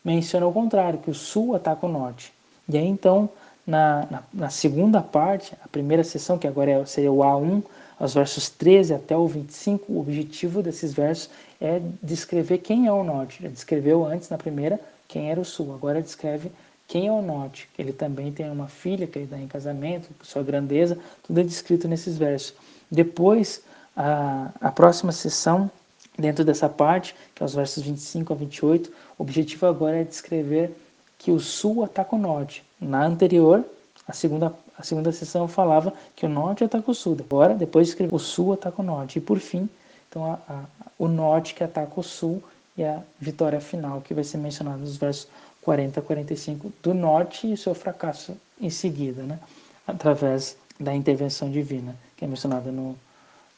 [0.04, 2.36] menciona o contrário, que o sul ataca o norte.
[2.68, 3.28] E aí então,
[3.66, 7.62] na, na, na segunda parte, a primeira sessão, que agora é, seria o A1,
[7.98, 13.02] aos versos 13 até o 25, o objetivo desses versos é descrever quem é o
[13.02, 13.42] norte.
[13.42, 15.74] Já descreveu antes, na primeira, quem era o sul.
[15.74, 16.52] Agora descreve
[16.86, 17.68] quem é o norte?
[17.78, 21.88] Ele também tem uma filha que ele dá em casamento, sua grandeza, tudo é descrito
[21.88, 22.54] nesses versos.
[22.90, 23.62] Depois,
[23.96, 25.70] a, a próxima sessão,
[26.18, 30.76] dentro dessa parte, que é os versos 25 a 28, o objetivo agora é descrever
[31.18, 32.65] que o sul ataca o norte.
[32.80, 33.64] Na anterior,
[34.06, 37.16] a segunda, a segunda sessão falava que o norte ataca o sul.
[37.18, 39.18] Agora, depois escreve o sul ataca o norte.
[39.18, 39.68] E por fim,
[40.08, 40.64] então, a, a,
[40.98, 42.42] o norte que ataca o sul
[42.76, 45.28] e a vitória final, que vai ser mencionada nos versos
[45.62, 49.38] 40 a 45 do norte e o seu fracasso em seguida, né?
[49.86, 52.96] através da intervenção divina, que é mencionada no,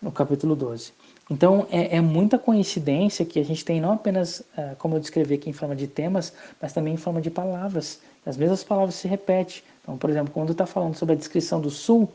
[0.00, 0.92] no capítulo 12.
[1.30, 5.34] Então, é, é, muita coincidência que a gente tem não apenas, é, como eu descrevi
[5.34, 8.00] aqui, em forma de temas, mas também em forma de palavras.
[8.28, 9.62] As mesmas palavras se repetem.
[9.82, 12.06] Então, por exemplo, quando está falando sobre a descrição do sul,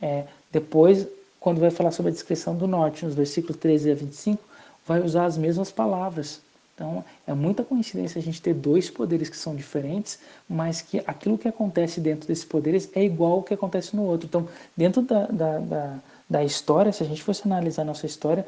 [0.00, 1.06] é, depois,
[1.38, 4.42] quando vai falar sobre a descrição do norte, nos versículos 13 a 25,
[4.86, 6.40] vai usar as mesmas palavras.
[6.74, 11.36] Então, é muita coincidência a gente ter dois poderes que são diferentes, mas que aquilo
[11.36, 14.26] que acontece dentro desses poderes é igual ao que acontece no outro.
[14.26, 15.98] Então, dentro da, da, da,
[16.30, 18.46] da história, se a gente fosse analisar a nossa história,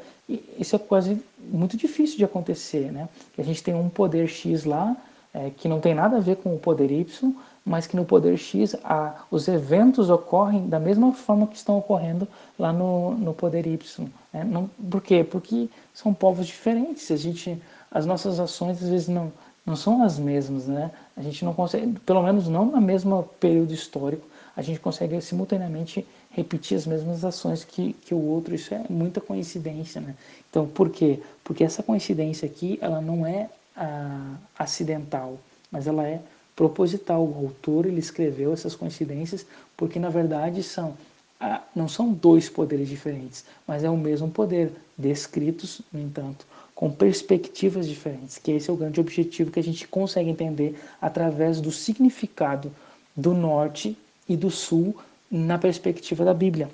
[0.57, 3.07] isso é quase muito difícil de acontecer, né?
[3.35, 4.95] Que a gente tem um poder X lá,
[5.33, 8.37] é, que não tem nada a ver com o poder Y, mas que no poder
[8.37, 12.27] X a, os eventos ocorrem da mesma forma que estão ocorrendo
[12.57, 14.07] lá no, no poder Y.
[14.33, 14.43] Né?
[14.43, 15.23] Não, por quê?
[15.23, 17.11] Porque são povos diferentes.
[17.11, 17.61] A gente
[17.91, 19.31] as nossas ações às vezes não,
[19.65, 20.91] não são as mesmas, né?
[21.15, 24.25] A gente não consegue, pelo menos não no mesmo período histórico,
[24.55, 28.55] a gente consegue simultaneamente repetir as mesmas ações que, que o outro.
[28.55, 30.15] Isso é muita coincidência, né?
[30.49, 31.21] Então, por quê?
[31.43, 35.39] Porque essa coincidência aqui, ela não é ah, acidental,
[35.71, 36.19] mas ela é
[36.55, 37.23] proposital.
[37.23, 39.45] O autor ele escreveu essas coincidências
[39.75, 40.95] porque na verdade são
[41.39, 46.45] ah, não são dois poderes diferentes, mas é o mesmo poder descritos, no entanto,
[46.75, 51.59] com perspectivas diferentes, que esse é o grande objetivo que a gente consegue entender através
[51.59, 52.71] do significado
[53.15, 53.97] do norte
[54.29, 54.95] e do sul
[55.29, 56.69] na perspectiva da Bíblia.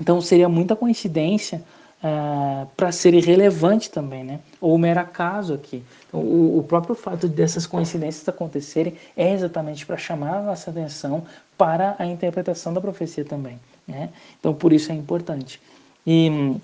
[0.00, 1.62] Então seria muita coincidência
[2.06, 4.40] uh, para ser irrelevante também, né?
[4.60, 5.82] ou mero acaso aqui.
[6.08, 11.24] Então, o, o, próprio fato dessas coincidências acontecerem é exatamente para chamar a nossa atenção
[11.58, 13.58] para a interpretação da profecia também.
[13.86, 14.10] Né?
[14.38, 15.60] Então por isso é importante.
[16.06, 16.56] E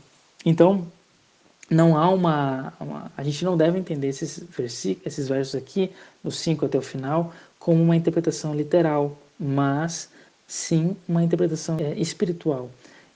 [0.44, 0.86] então
[1.70, 5.90] não há uma, uma, A gente não deve entender esses, versículos, esses versos aqui,
[6.22, 10.10] do 5 até o final, como uma interpretação literal, mas
[10.46, 12.68] sim uma interpretação é, espiritual.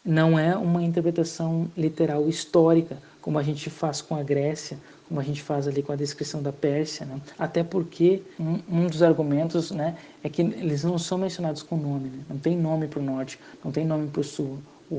[0.06, 4.78] Não é uma interpretação literal histórica, como a gente faz com a Grécia,
[5.08, 7.20] como a gente faz ali com a descrição da Pérsia, né?
[7.36, 12.08] até porque um, um, dos argumentos né, é que eles não são mencionados com nome,
[12.08, 12.22] né?
[12.30, 14.58] não tem nome para o norte, não tem nome para o sul.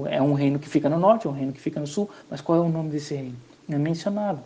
[0.10, 2.42] É um reino que fica no norte, é um reino que fica no sul, mas
[2.42, 3.36] qual é o nome desse reino?
[3.66, 4.42] Não é mencionado.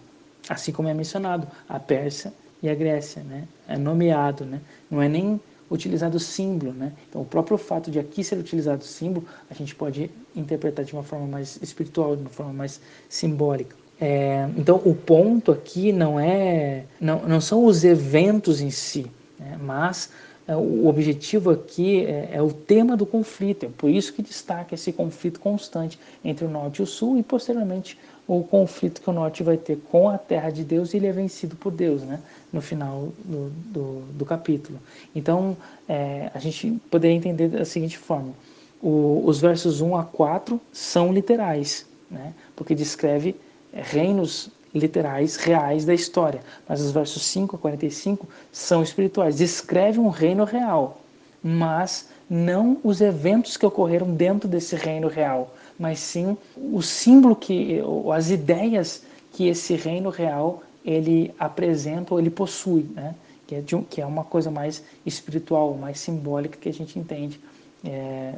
[0.48, 2.32] Assim como é mencionado a Pérsia
[2.62, 3.48] e a Grécia, né?
[3.68, 4.62] É nomeado, né?
[4.90, 5.40] Não é nem
[5.72, 6.92] utilizado símbolo, né?
[7.10, 11.02] Então, o próprio fato de aqui ser utilizado símbolo, a gente pode interpretar de uma
[11.02, 13.76] forma mais espiritual, de uma forma mais simbólica.
[14.00, 19.10] É, então, o ponto aqui não é, não, não são os eventos em si,
[19.40, 19.58] né?
[19.62, 20.12] mas
[20.48, 23.68] é, o objetivo aqui é, é, o tema do conflito.
[23.68, 27.24] É por isso que destaca esse conflito constante entre o norte e o sul e
[27.24, 27.98] posteriormente
[28.28, 31.12] o conflito que o norte vai ter com a terra de Deus e ele é
[31.12, 32.20] vencido por Deus, né?
[32.52, 34.80] No final do, do, do capítulo.
[35.16, 35.58] Então,
[35.88, 38.34] é, a gente poderia entender da seguinte forma:
[38.82, 42.34] o, os versos 1 a 4 são literais, né?
[42.56, 43.36] Porque descreve
[43.74, 46.42] reinos literais, reais da história.
[46.68, 51.02] Mas os versos 5 a 45 são espirituais, descreve um reino real,
[51.44, 57.82] mas não os eventos que ocorreram dentro desse reino real mas sim o símbolo que,
[58.14, 59.04] as ideias
[59.34, 63.16] que esse reino real ele apresenta ou ele possui, né?
[63.48, 67.40] que, é um, que é uma coisa mais espiritual, mais simbólica que a gente entende
[67.84, 68.36] é,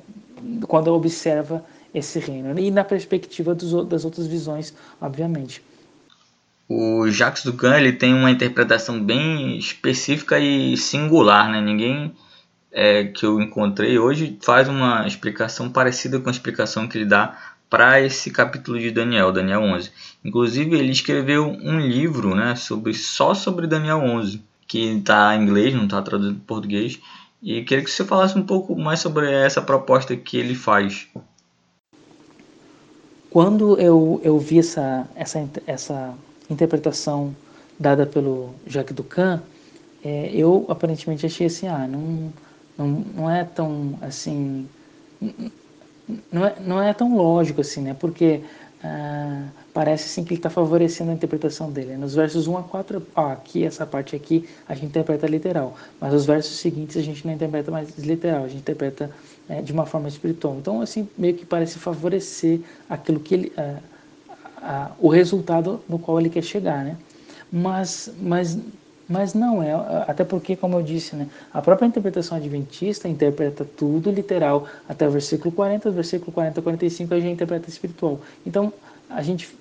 [0.67, 1.63] quando observa
[1.93, 2.57] esse reino.
[2.57, 5.61] E na perspectiva dos, das outras visões, obviamente.
[6.69, 11.59] O Jacques Ducan ele tem uma interpretação bem específica e singular, né?
[11.59, 12.13] Ninguém
[12.73, 17.37] é, que eu encontrei hoje faz uma explicação parecida com a explicação que ele dá
[17.69, 19.91] para esse capítulo de Daniel, Daniel 11.
[20.25, 25.73] Inclusive, ele escreveu um livro né, sobre, só sobre Daniel 11, que está em inglês,
[25.73, 26.99] não está traduzido para português.
[27.41, 31.07] E queria que você falasse um pouco mais sobre essa proposta que ele faz.
[33.29, 36.13] Quando eu, eu vi essa, essa, essa
[36.49, 37.35] interpretação
[37.79, 39.41] dada pelo Jacques Ducan,
[40.03, 42.31] é, eu aparentemente achei assim, ah, não,
[42.77, 44.67] não, não é tão assim
[46.31, 47.93] não é, não é tão lógico assim, né?
[47.93, 48.41] Porque
[48.83, 51.95] ah, parece assim que ele está favorecendo a interpretação dele.
[51.95, 55.77] Nos versos 1 a 4, ó, aqui, essa parte aqui, a gente interpreta literal.
[56.01, 59.09] Mas os versos seguintes a gente não interpreta mais literal, a gente interpreta
[59.47, 60.57] é, de uma forma espiritual.
[60.57, 62.59] Então, assim, meio que parece favorecer
[62.89, 63.53] aquilo que ele...
[64.65, 66.95] Ah, o resultado no qual ele quer chegar, né?
[67.51, 68.57] Mas, mas
[69.13, 69.71] mas não é,
[70.07, 75.11] até porque, como eu disse, né, a própria interpretação adventista interpreta tudo literal até o
[75.11, 78.19] versículo 40, versículo 40 a 45 a gente interpreta espiritual.
[78.43, 78.73] Então,
[79.07, 79.55] a gente,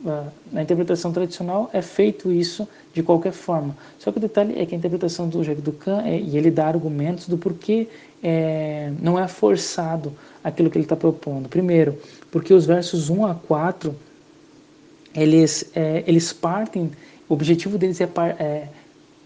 [0.50, 3.76] na interpretação tradicional é feito isso de qualquer forma.
[3.98, 6.66] Só que o detalhe é que a interpretação do Jacques Ducan, é, e ele dá
[6.66, 7.88] argumentos do porquê
[8.22, 11.46] é, não é forçado aquilo que ele está propondo.
[11.46, 11.98] Primeiro,
[12.30, 13.94] porque os versos 1 a 4,
[15.14, 16.90] eles, é, eles partem,
[17.28, 18.68] o objetivo deles é, é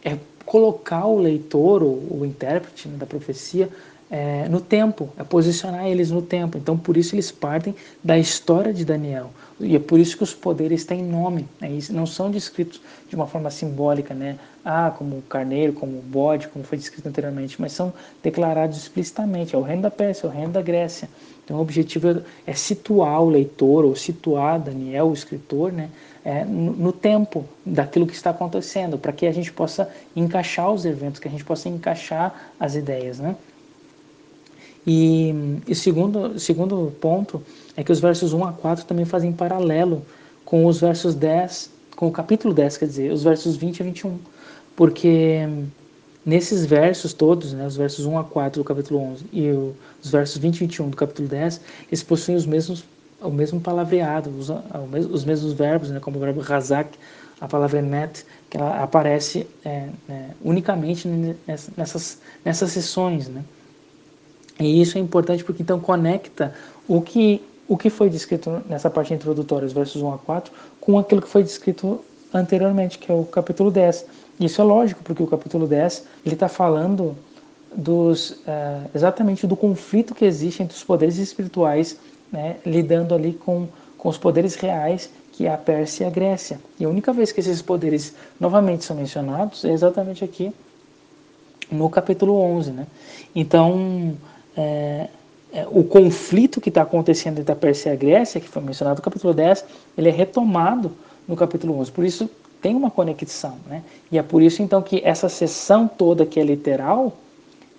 [0.05, 3.69] é colocar o leitor, o, o intérprete né, da profecia,
[4.11, 6.57] é, no tempo, é posicionar eles no tempo.
[6.59, 9.31] Então, por isso eles partem da história de Daniel.
[9.59, 11.49] E é por isso que os poderes têm nome.
[11.61, 11.79] Né?
[11.91, 14.39] não são descritos de uma forma simbólica, né?
[14.65, 17.93] Ah, como o carneiro, como o bode, como foi descrito anteriormente, mas são
[18.23, 19.55] declarados explicitamente.
[19.55, 21.09] É o reino da Pérsia, é o reino da Grécia.
[21.45, 25.91] Então, o objetivo é situar o leitor, ou situar Daniel, o escritor, né?
[26.27, 30.85] é, no, no, tempo daquilo que está acontecendo, para que a gente possa encaixar os
[30.85, 33.21] eventos, que a gente possa encaixar as ideias.
[33.21, 33.37] Né?
[34.87, 35.35] E
[35.69, 37.43] o segundo, segundo ponto
[37.77, 40.03] é que os versos 1 a 4 também fazem paralelo
[40.45, 44.19] com os versos 10, com o capítulo 10, quer dizer, os versos 20 a 21,
[44.77, 45.49] porque
[46.25, 50.37] nesses versos todos, né, os versos 1 a 4 do capítulo 11 e os versos
[50.39, 52.85] 20 e 21 do capítulo 10, eles possuem os mesmos
[53.21, 54.51] o mesmo palavreado, os,
[55.11, 56.97] os mesmos verbos, né, como o verbo razak,
[57.41, 61.09] a palavra net, que ela aparece é, é, unicamente
[61.47, 63.29] nessas, nessas sessões.
[63.29, 63.43] Né?
[64.59, 66.55] E isso é importante porque então conecta
[66.89, 70.99] o que, o que foi descrito nessa parte introdutória, os versos 1 a 4, com
[70.99, 72.01] aquilo que foi descrito
[72.33, 74.07] anteriormente, que é o capítulo 10.
[74.41, 77.17] Isso é lógico, porque o capítulo 10 ele está falando
[77.75, 81.99] dos, uh, exatamente do conflito que existe entre os poderes espirituais
[82.33, 86.59] né, lidando ali com, com os poderes reais que é a Pérsia e a Grécia.
[86.81, 90.51] E a única vez que esses poderes novamente são mencionados é exatamente aqui
[91.71, 92.71] no capítulo 11.
[92.71, 92.87] Né?
[93.35, 94.17] Então,
[94.57, 95.09] é,
[95.53, 98.99] é, o conflito que está acontecendo entre a Pérsia e a Grécia, que foi mencionado
[98.99, 99.65] no capítulo 10,
[99.97, 100.93] ele é retomado
[101.27, 101.91] no capítulo 11.
[101.93, 102.29] Por isso,
[102.61, 103.57] tem uma conexão.
[103.67, 103.83] Né?
[104.11, 107.17] E é por isso, então, que essa sessão toda que é literal,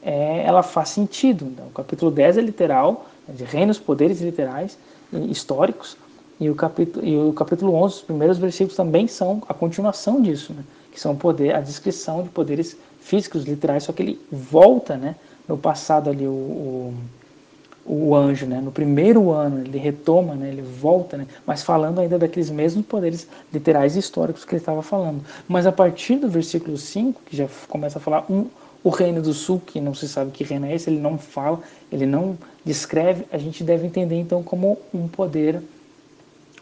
[0.01, 1.45] é, ela faz sentido.
[1.45, 4.77] Então, o capítulo 10 é literal, de reinos, poderes literais
[5.29, 5.97] históricos,
[6.39, 10.53] e o capítulo, e o capítulo 11, os primeiros versículos também são a continuação disso,
[10.53, 10.63] né?
[10.91, 15.15] que são poder, a descrição de poderes físicos, literais, só que ele volta né,
[15.47, 16.93] no passado ali, o, o,
[17.85, 18.59] o anjo, né?
[18.59, 20.49] No primeiro ano ele retoma, né?
[20.49, 21.27] Ele volta, né?
[21.45, 25.21] Mas falando ainda daqueles mesmos poderes literais e históricos que ele estava falando.
[25.47, 28.47] Mas a partir do versículo 5, que já começa a falar um,
[28.83, 31.61] o reino do sul, que não se sabe que reino é esse, ele não fala,
[31.91, 35.61] ele não descreve, a gente deve entender então como um poder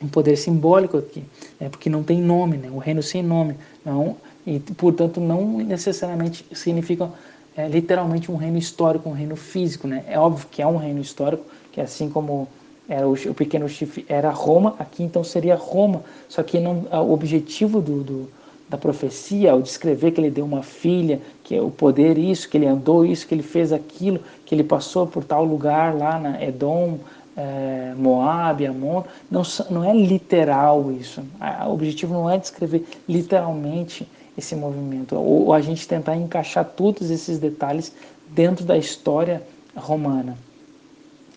[0.01, 1.23] um poder simbólico aqui,
[1.57, 2.69] é porque não tem nome, né?
[2.69, 7.09] O reino sem nome, não e portanto não necessariamente significa
[7.55, 10.03] é, literalmente um reino histórico, um reino físico, né?
[10.07, 12.47] É óbvio que é um reino histórico, que assim como
[12.87, 17.11] era o, o pequeno chifre era Roma, aqui então seria Roma, só que não, o
[17.11, 18.29] objetivo do, do,
[18.69, 22.57] da profecia, ao descrever que ele deu uma filha, que é o poder isso, que
[22.57, 26.43] ele andou isso, que ele fez aquilo, que ele passou por tal lugar lá na
[26.43, 26.99] Edom,
[27.37, 31.21] é, Moab, Amon, não, não é literal isso.
[31.67, 37.39] O objetivo não é descrever literalmente esse movimento, ou a gente tentar encaixar todos esses
[37.39, 37.93] detalhes
[38.29, 39.41] dentro da história
[39.75, 40.37] romana.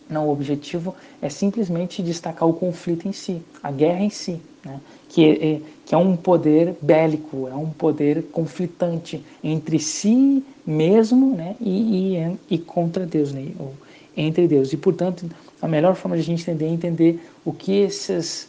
[0.08, 4.80] Não, o objetivo é simplesmente destacar o conflito em si, a guerra em si, né?
[5.08, 11.56] que, é, que é um poder bélico, é um poder conflitante entre si mesmo né?
[11.60, 13.52] e, e, e contra Deus, né?
[13.58, 13.74] ou
[14.16, 14.72] entre Deus.
[14.72, 15.26] E, portanto,
[15.60, 18.48] a melhor forma de a gente entender é entender o que esses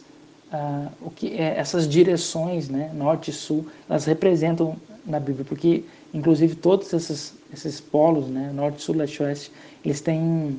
[1.00, 4.76] o que é, essas direções, né, norte e sul, elas representam
[5.06, 9.52] na Bíblia, porque inclusive todos esses, esses polos, né, norte, sul, leste, oeste,
[9.84, 10.58] eles têm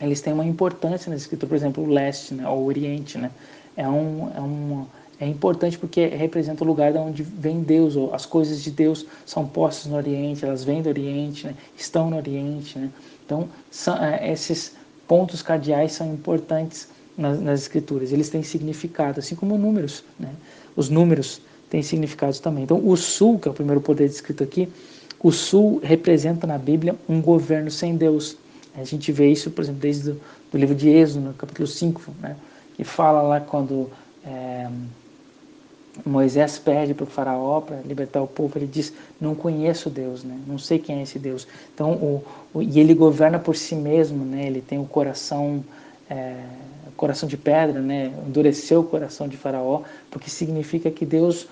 [0.00, 3.30] eles têm uma importância na escritura, por exemplo, o leste, né, o oriente, né,
[3.76, 4.86] é um, é um
[5.20, 9.04] é importante porque representa o lugar de onde vem Deus, ou as coisas de Deus
[9.26, 11.54] são postas no Oriente, elas vêm do Oriente, né?
[11.76, 12.78] estão no Oriente.
[12.78, 12.88] Né?
[13.26, 14.76] Então, são, é, esses
[15.08, 16.88] pontos cardeais são importantes
[17.18, 18.12] nas, nas escrituras.
[18.12, 20.04] Eles têm significado, assim como números.
[20.18, 20.30] Né?
[20.76, 22.62] Os números têm significados também.
[22.62, 24.68] Então, o sul, que é o primeiro poder descrito aqui,
[25.20, 28.36] o sul representa na Bíblia um governo sem Deus.
[28.76, 30.14] A gente vê isso, por exemplo, desde
[30.50, 32.36] do livro de Êxodo, no capítulo 5, né?
[32.76, 33.90] que fala lá quando
[34.24, 34.68] é,
[36.06, 40.38] Moisés pede para o faraó para libertar o povo, ele diz, não conheço Deus, né?
[40.46, 41.46] não sei quem é esse Deus.
[41.74, 44.46] Então, o, o, e ele governa por si mesmo, né?
[44.46, 45.62] ele tem o coração
[46.08, 46.36] é,
[46.98, 48.12] coração de pedra, né?
[48.26, 51.46] endureceu o coração de Faraó, porque significa que Deus,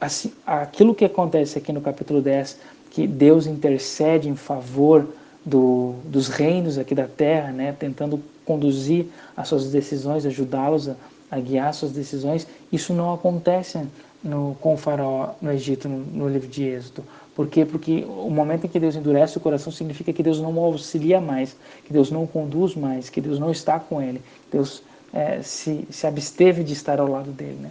[0.00, 2.58] assim, aquilo que acontece aqui no capítulo 10,
[2.90, 5.06] que Deus intercede em favor
[5.46, 7.74] do, dos reinos aqui da terra, né?
[7.78, 9.06] tentando conduzir
[9.36, 10.96] as suas decisões, ajudá-los a,
[11.30, 13.78] a, guiar suas decisões, isso não acontece
[14.24, 17.04] no, com o faraó no Egito, no, no livro de Êxodo.
[17.34, 17.64] Por quê?
[17.64, 21.20] Porque o momento em que Deus endurece o coração significa que Deus não o auxilia
[21.20, 24.22] mais, que Deus não conduz mais, que Deus não está com ele.
[24.52, 24.82] Deus
[25.12, 27.58] é, se, se absteve de estar ao lado dele.
[27.60, 27.70] Né?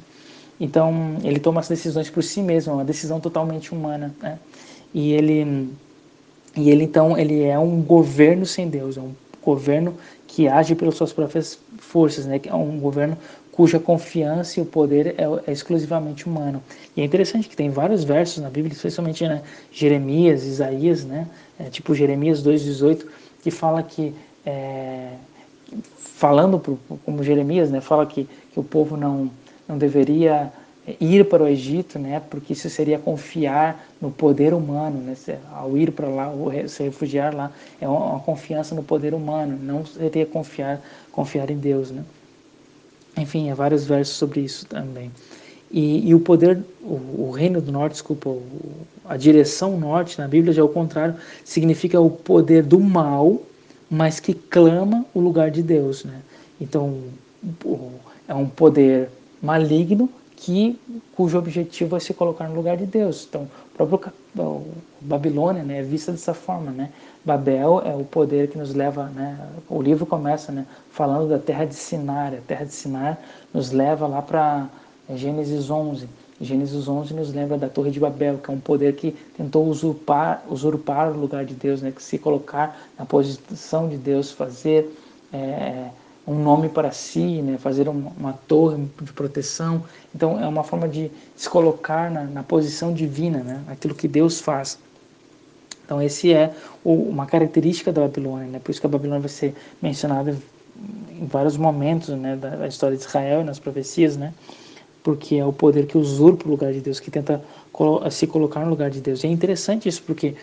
[0.59, 4.13] Então, ele toma as decisões por si mesmo, é uma decisão totalmente humana.
[4.21, 4.37] Né?
[4.93, 5.69] E ele,
[6.57, 9.95] e ele, então, ele é um governo sem Deus, é um governo
[10.27, 12.39] que age pelas suas próprias forças, né?
[12.45, 13.17] é um governo
[13.53, 16.61] cuja confiança e o poder é, é, exclusivamente humano.
[16.97, 21.27] E é interessante que tem vários versos na Bíblia, especialmente né, Jeremias, Isaías, né,
[21.59, 23.05] é, tipo Jeremias 2,18,
[23.43, 25.11] que fala que, é,
[25.97, 29.29] falando pro, como Jeremias, né, fala que, que o povo não,
[29.67, 30.51] não deveria
[30.99, 35.15] ir para o Egito, né, porque isso seria confiar no poder humano, né,
[35.53, 36.33] ao ir para lá,
[36.67, 40.81] se refugiar lá, é uma, uma confiança no poder humano, não seria confiar,
[41.11, 42.03] confiar em Deus, né.
[43.17, 45.11] Enfim, há vários versos sobre isso também.
[45.71, 48.43] E, e o poder, o, o, reino do norte, desculpa, o,
[49.05, 53.41] a direção norte na Bíblia já é o contrário, significa o poder do mal,
[53.89, 56.21] mas que clama o lugar de Deus, né?
[56.61, 57.01] Então,
[58.27, 59.09] é um poder
[59.41, 60.79] maligno que
[61.15, 63.25] cujo objetivo é se colocar no lugar de Deus.
[63.27, 64.13] Então, o próprio
[65.01, 66.91] Babilônia né, é vista dessa forma, né?
[67.25, 69.39] Babel é o poder que nos leva, né?
[69.69, 72.33] O livro começa, né, falando da terra de Sinar.
[72.33, 73.17] A terra de Sinar
[73.53, 74.67] nos leva lá para
[75.15, 76.07] Gênesis 11.
[76.41, 80.43] Gênesis 11 nos lembra da Torre de Babel, que é um poder que tentou usurpar,
[80.49, 81.91] usurpar o lugar de Deus, né?
[81.91, 84.89] Que se colocar na posição de Deus, fazer
[85.31, 85.89] é,
[86.27, 87.57] um nome para si, né?
[87.57, 89.83] fazer uma, uma, torre de proteção.
[90.15, 93.61] Então é uma forma de se colocar na, na posição divina, né?
[93.67, 94.77] aquilo que Deus faz.
[95.85, 96.53] Então esse é
[96.83, 98.59] o, uma característica da Babilônia, né?
[98.63, 100.37] por isso que a Babilônia vai ser mencionada
[101.11, 102.35] em vários momentos né?
[102.35, 104.33] da, da história de Israel e nas profecias, né?
[105.03, 107.43] porque é o poder que usurpa o lugar de Deus, que tenta
[108.09, 109.23] se colocar no lugar de Deus.
[109.23, 110.35] E é interessante isso porque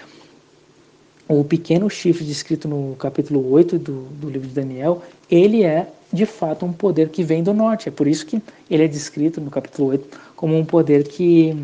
[1.27, 6.27] o pequeno chifre descrito no capítulo 8 do, do livro de Daniel, ele é de
[6.27, 7.89] fato um poder que vem do norte.
[7.89, 11.57] É por isso que ele é descrito no capítulo 8 como um poder que,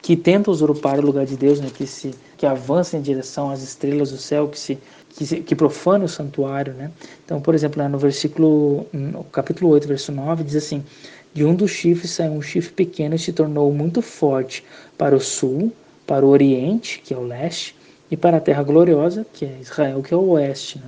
[0.00, 1.68] que tenta usurpar o lugar de Deus, né?
[1.74, 4.78] que se que avança em direção às estrelas do céu, que se
[5.16, 6.90] que, que profana o santuário, né?
[7.24, 10.84] Então, por exemplo, lá no versículo, no capítulo 8, verso 9, diz assim:
[11.32, 14.62] De um dos chifres saiu um chifre pequeno e se tornou muito forte
[14.98, 15.72] para o sul,
[16.06, 17.74] para o oriente, que é o leste,
[18.10, 20.84] e para a terra gloriosa, que é Israel, que é o oeste, né?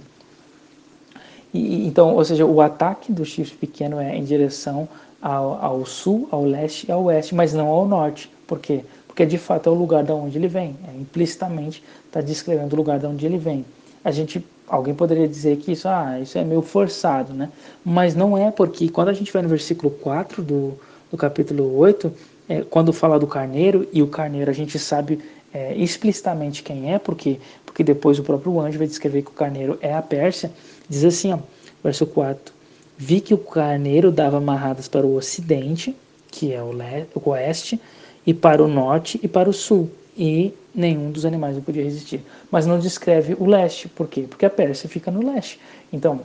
[1.53, 4.87] E, então, ou seja, o ataque do chifre pequeno é em direção
[5.21, 8.31] ao, ao, sul, ao leste e ao oeste, mas não ao norte.
[8.47, 8.85] Por quê?
[9.19, 10.77] Porque de fato é o lugar da onde ele vem.
[10.87, 13.65] É, implicitamente está descrevendo o lugar da onde ele vem
[14.05, 17.51] a gente alguém poderia dizer que isso, ah, isso é meio forçado, né?
[17.85, 20.79] Mas não é, porque quando a gente vai no versículo 4 do,
[21.11, 22.13] do capítulo 8,
[22.49, 25.21] é, quando fala do carneiro, e o carneiro a gente sabe
[25.53, 29.79] é, explicitamente quem é, porque, porque depois o próprio anjo vai descrever que o carneiro
[29.81, 30.51] é a Pérsia,
[30.89, 31.39] diz assim, ó,
[31.83, 32.53] verso 4,
[32.97, 35.97] vi que o carneiro dava amarradas para o ocidente,
[36.31, 36.73] que é o,
[37.15, 37.81] o oeste,
[38.27, 42.21] e para o norte e para o sul, e nenhum dos animais podia resistir.
[42.51, 44.27] Mas não descreve o leste, por quê?
[44.29, 45.61] Porque a Pérsia fica no leste.
[45.93, 46.21] Então,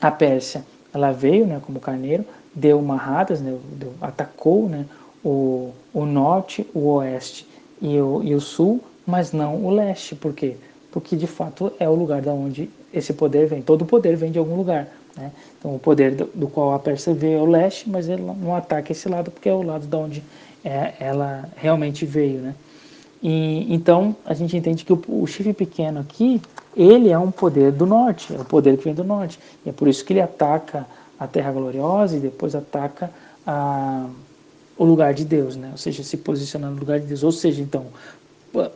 [0.00, 2.24] a Pérsia, ela veio né, como carneiro,
[2.54, 4.84] deu marradas, né, deu, atacou né,
[5.24, 7.46] o, o norte, o oeste
[7.80, 10.14] e o, e o sul, mas não o leste.
[10.14, 10.56] Por quê?
[10.90, 13.62] Porque de fato é o lugar da onde esse poder vem.
[13.62, 14.88] Todo poder vem de algum lugar.
[15.16, 15.32] Né?
[15.58, 18.54] Então, o poder do, do, qual a Pérsia veio é o leste, mas ele não
[18.54, 20.22] ataca esse lado porque é o lado da onde
[20.68, 22.40] é, ela realmente veio.
[22.40, 22.54] Né?
[23.22, 26.40] E, então a gente entende que o, o, chifre pequeno aqui,
[26.76, 29.38] ele é um poder do norte, é o poder que vem do norte.
[29.64, 30.86] E é por isso que ele ataca
[31.18, 33.10] a terra gloriosa e depois ataca
[33.46, 34.06] a,
[34.76, 35.70] o lugar de Deus, né?
[35.72, 37.22] ou seja, se posiciona no lugar de Deus.
[37.22, 37.86] Ou seja, então,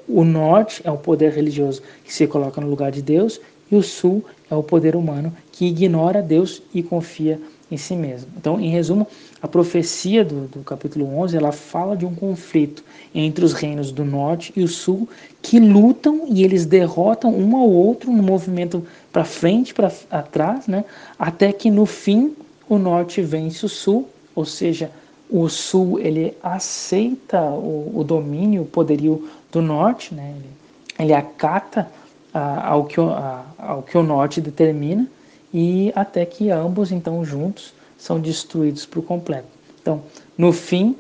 [0.09, 3.39] o norte é o poder religioso que se coloca no lugar de Deus
[3.71, 7.41] e o sul é o poder humano que ignora Deus e confia
[7.73, 8.31] em si mesmo.
[8.37, 9.07] Então, em resumo,
[9.41, 14.05] a profecia do, do capítulo 11 ela fala de um conflito entre os reinos do
[14.05, 15.09] norte e o sul
[15.41, 20.85] que lutam e eles derrotam um ao outro no movimento para frente, para atrás, né?
[21.19, 22.37] até que no fim
[22.69, 24.91] o norte vence o sul, ou seja,
[25.31, 30.35] o sul ele aceita o, o domínio, o poderio do norte, né?
[30.37, 31.91] ele, ele acata
[32.35, 35.09] ah, ao, que, ah, ao que o norte determina
[35.53, 39.49] e até que ambos então juntos são destruídos por completo.
[39.81, 40.03] Então,
[40.37, 40.97] no fim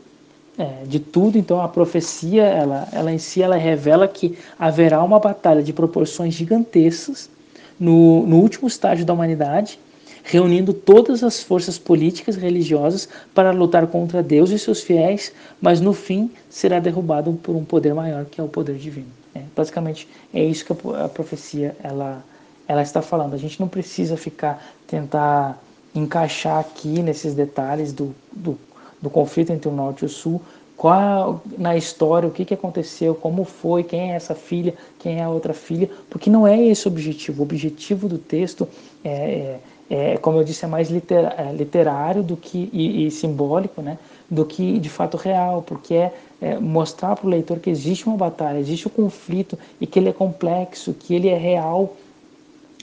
[0.58, 5.18] é, de tudo, então a profecia ela, ela em si ela revela que haverá uma
[5.18, 7.30] batalha de proporções gigantescas
[7.78, 9.78] no, no último estágio da humanidade,
[10.22, 15.80] reunindo todas as forças políticas e religiosas para lutar contra Deus e seus fiéis, mas
[15.80, 19.08] no fim será derrubado por um poder maior que é o poder divino.
[19.34, 22.22] É, basicamente é isso que a, a profecia ela
[22.66, 23.34] ela está falando.
[23.34, 25.58] A gente não precisa ficar tentar
[25.94, 28.58] encaixar aqui nesses detalhes do, do,
[29.00, 30.40] do conflito entre o norte e o sul,
[30.76, 35.22] qual na história o que, que aconteceu, como foi, quem é essa filha, quem é
[35.22, 37.40] a outra filha, porque não é esse o objetivo.
[37.40, 38.66] O objetivo do texto
[39.04, 39.58] é,
[39.88, 43.82] é, é como eu disse, é mais litera, é literário do que e, e, simbólico,
[43.82, 43.98] né,
[44.28, 48.16] do que de fato real, porque é, é mostrar para o leitor que existe uma
[48.16, 51.94] batalha, existe um conflito e que ele é complexo, que ele é real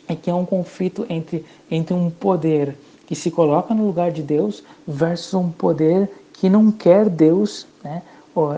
[0.09, 4.21] é que é um conflito entre, entre um poder que se coloca no lugar de
[4.21, 8.01] Deus versus um poder que não quer Deus, né?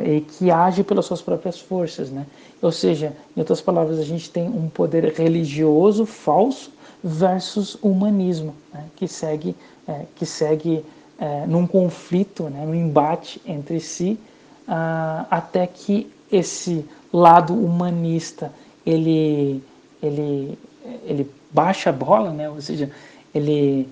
[0.04, 2.26] e que age pelas suas próprias forças, né?
[2.62, 6.72] Ou seja, em outras palavras, a gente tem um poder religioso falso
[7.04, 8.86] versus humanismo, né?
[8.96, 9.56] que segue,
[9.88, 10.86] é, que segue
[11.18, 12.64] é, num conflito, né?
[12.64, 14.20] num embate entre si,
[14.68, 18.54] ah, até que esse lado humanista
[18.86, 19.64] ele,
[20.02, 20.58] ele,
[21.04, 22.50] ele baixa a bola, né?
[22.50, 22.90] ou seja,
[23.34, 23.88] ele,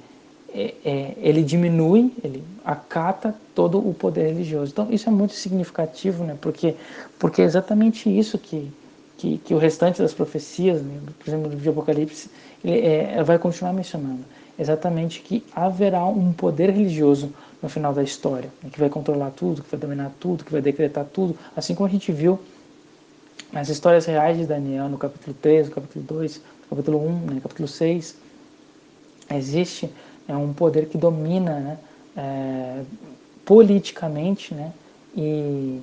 [0.53, 4.71] é, é, ele diminui, ele acata todo o poder religioso.
[4.71, 6.37] Então isso é muito significativo, né?
[6.39, 6.75] porque,
[7.17, 8.71] porque é exatamente isso que,
[9.17, 10.99] que, que o restante das profecias, né?
[11.17, 12.29] por exemplo, do Apocalipse,
[12.63, 14.23] ele é, vai continuar mencionando.
[14.57, 18.69] Exatamente que haverá um poder religioso no final da história, né?
[18.71, 21.91] que vai controlar tudo, que vai dominar tudo, que vai decretar tudo, assim como a
[21.91, 22.39] gente viu
[23.51, 27.67] nas histórias reais de Daniel, no capítulo 3, no capítulo 2, capítulo 1, né, capítulo
[27.67, 28.15] 6,
[29.31, 29.89] existe
[30.27, 31.77] é, um poder que domina né,
[32.15, 32.81] é,
[33.45, 34.71] politicamente né,
[35.15, 35.81] e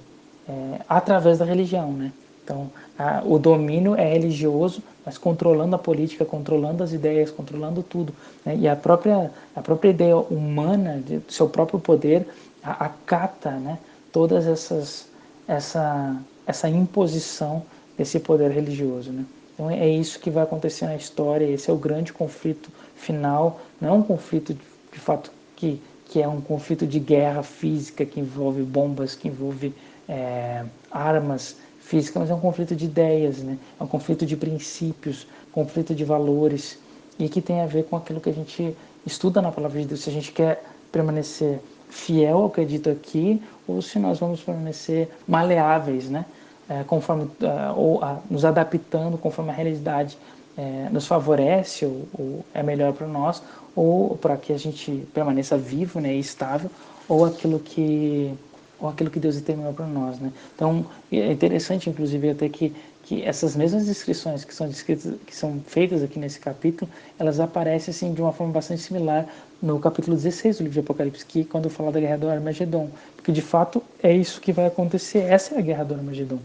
[0.48, 1.92] é, através da religião.
[1.92, 2.12] Né?
[2.44, 8.14] Então, a, o domínio é religioso, mas controlando a política, controlando as ideias, controlando tudo.
[8.44, 8.56] Né?
[8.56, 12.26] E a própria, a própria ideia humana, de seu próprio poder,
[12.62, 13.78] acata né,
[14.12, 15.08] todas essas
[15.46, 16.16] essa,
[16.46, 17.62] essa imposição
[17.96, 19.12] desse poder religioso.
[19.12, 19.24] Né?
[19.56, 23.88] Então é isso que vai acontecer na história, esse é o grande conflito final, não
[23.88, 24.60] é um conflito de,
[24.92, 29.74] de fato que, que é um conflito de guerra física, que envolve bombas, que envolve
[30.06, 33.56] é, armas física, mas é um conflito de ideias, né?
[33.80, 36.78] é um conflito de princípios, conflito de valores,
[37.18, 38.76] e que tem a ver com aquilo que a gente
[39.06, 40.00] estuda na palavra de Deus.
[40.00, 44.42] Se a gente quer permanecer fiel ao que é dito aqui, ou se nós vamos
[44.42, 46.26] permanecer maleáveis, né?
[46.68, 50.18] É, conforme, é, ou a, nos adaptando conforme a realidade
[50.58, 53.40] é, nos favorece ou, ou é melhor para nós,
[53.74, 56.70] ou para que a gente permaneça vivo né, e estável,
[57.08, 58.34] ou aquilo que
[58.78, 60.30] ou aquilo que Deus determinou para nós, né?
[60.54, 62.74] Então é interessante, inclusive, até que
[63.06, 67.92] que essas mesmas descrições que são descritas, que são feitas aqui nesse capítulo, elas aparecem
[67.92, 69.28] assim de uma forma bastante similar
[69.62, 72.90] no capítulo 16 do livro de Apocalipse, que é quando fala da guerra do Armagedon,
[73.14, 75.20] porque de fato é isso que vai acontecer.
[75.20, 76.40] Essa é a guerra do Armagedon.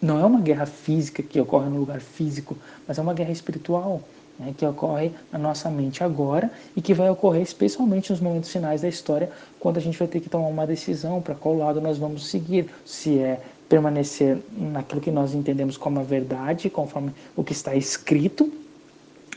[0.00, 2.56] Não é uma guerra física que ocorre no lugar físico,
[2.88, 4.00] mas é uma guerra espiritual
[4.38, 8.80] né, que ocorre na nossa mente agora e que vai ocorrer especialmente nos momentos finais
[8.80, 11.98] da história, quando a gente vai ter que tomar uma decisão para qual lado nós
[11.98, 17.52] vamos seguir, se é permanecer naquilo que nós entendemos como a verdade, conforme o que
[17.52, 18.50] está escrito,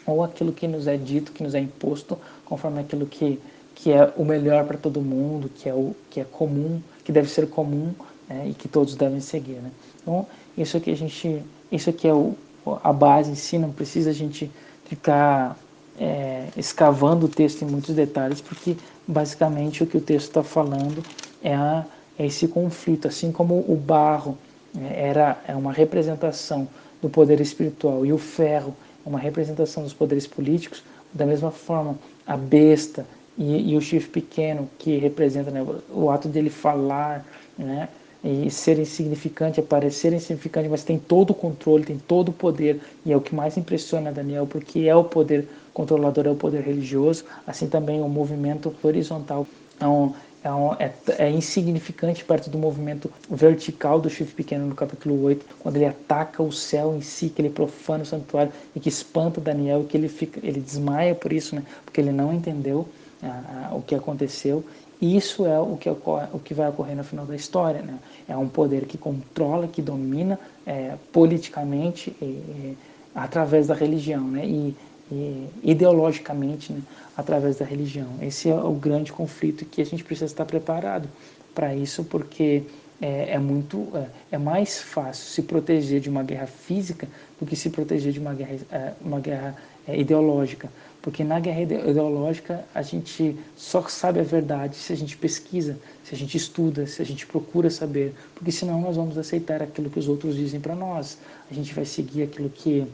[0.05, 3.39] ou aquilo que nos é dito, que nos é imposto, conforme aquilo que,
[3.75, 7.29] que é o melhor para todo mundo, que é o que é comum, que deve
[7.29, 7.93] ser comum
[8.27, 9.55] né, e que todos devem seguir.
[9.55, 9.71] Né?
[10.01, 10.25] Então,
[10.57, 11.41] isso aqui a gente,
[11.71, 12.35] isso aqui é o,
[12.83, 14.49] a base em si, não precisa a gente
[14.85, 15.57] ficar
[15.99, 18.75] é, escavando o texto em muitos detalhes, porque
[19.07, 21.03] basicamente o que o texto está falando
[21.43, 21.85] é a
[22.17, 24.37] é esse conflito, assim como o barro
[24.73, 26.67] né, era é uma representação
[27.01, 28.75] do poder espiritual e o ferro
[29.05, 33.05] é uma representação dos poderes políticos, da mesma forma a besta
[33.37, 37.25] e, e o chifre pequeno que representa né, o ato dele falar,
[37.57, 37.89] né,
[38.23, 43.11] e ser insignificante, parecer insignificante, mas tem todo o controle, tem todo o poder, e
[43.11, 47.25] é o que mais impressiona Daniel, porque é o poder controlador, é o poder religioso,
[47.45, 49.45] assim também o movimento horizontal.
[49.75, 55.23] Então, é, um, é, é, insignificante perto do movimento vertical do chifre pequeno no capítulo
[55.23, 58.89] 8, quando ele ataca o céu em si, que ele profana o santuário e que
[58.89, 61.63] espanta Daniel e que ele, fica, ele desmaia por isso, né?
[61.85, 62.87] porque ele não entendeu
[63.21, 64.65] ah, ah, o que aconteceu.
[65.01, 67.81] Isso é o que, ocorre, o que vai ocorrer no final da história.
[67.81, 67.97] Né?
[68.27, 72.77] É um poder que controla, que domina é, politicamente e, e,
[73.13, 74.23] através da religião.
[74.27, 74.45] Né?
[74.45, 74.75] E,
[75.11, 76.81] e ideologicamente, né?
[77.15, 78.07] através da religião.
[78.21, 81.07] Esse é o grande conflito que a gente precisa estar preparado
[81.53, 82.63] para isso, porque
[83.01, 87.07] é, é muito é, é, mais fácil se proteger de uma guerra física
[87.39, 89.55] do que se proteger de uma guerra, é, uma guerra
[89.87, 90.69] é, ideológica.
[91.03, 96.15] Porque na guerra ideológica a gente só sabe a verdade se a gente pesquisa, se
[96.15, 98.15] a gente estuda, se a gente procura saber.
[98.33, 101.17] Porque senão nós vamos aceitar aquilo que os outros dizem para nós.
[101.51, 102.87] A gente vai seguir aquilo que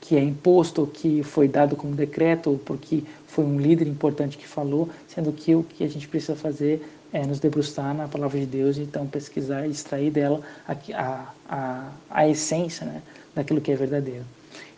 [0.00, 4.36] que é imposto, ou que foi dado como decreto, ou porque foi um líder importante
[4.36, 8.38] que falou, sendo que o que a gente precisa fazer é nos debruçar na palavra
[8.38, 13.00] de Deus e então pesquisar e extrair dela a, a, a, a essência né,
[13.34, 14.24] daquilo que é verdadeiro.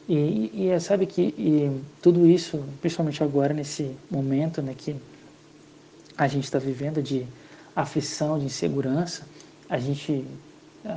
[0.09, 4.95] E, e é, sabe que e tudo isso, principalmente agora, nesse momento né, que
[6.17, 7.27] a gente está vivendo de
[7.75, 9.27] aflição, de insegurança,
[9.69, 10.25] a gente,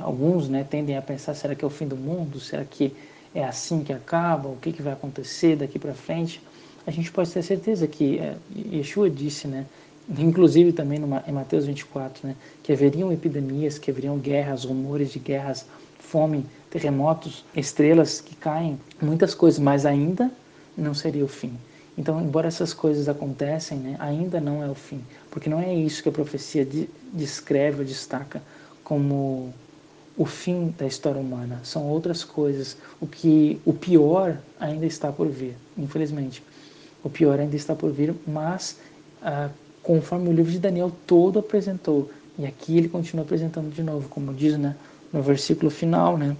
[0.02, 2.38] alguns né, tendem a pensar, será que é o fim do mundo?
[2.38, 2.94] Será que
[3.34, 6.40] é assim que acaba, o que, que vai acontecer daqui para frente,
[6.86, 8.36] a gente pode ter certeza que é,
[8.72, 9.66] Yeshua disse, né,
[10.18, 15.18] inclusive também numa, em Mateus 24, né, que haveriam epidemias, que haveriam guerras, rumores de
[15.18, 15.66] guerras,
[15.98, 20.30] fome, terremotos, estrelas que caem, muitas coisas, mas ainda
[20.76, 21.52] não seria o fim.
[21.98, 26.02] Então, embora essas coisas acontecem, né, ainda não é o fim, porque não é isso
[26.02, 26.66] que a profecia
[27.12, 28.40] descreve ou destaca
[28.84, 29.52] como
[30.16, 32.76] o fim da história humana, são outras coisas.
[33.00, 36.42] O que o pior ainda está por vir, infelizmente.
[37.02, 38.78] O pior ainda está por vir, mas
[39.22, 39.48] ah,
[39.82, 44.32] conforme o livro de Daniel todo apresentou, e aqui ele continua apresentando de novo, como
[44.34, 44.76] diz né,
[45.12, 46.36] no versículo final, né,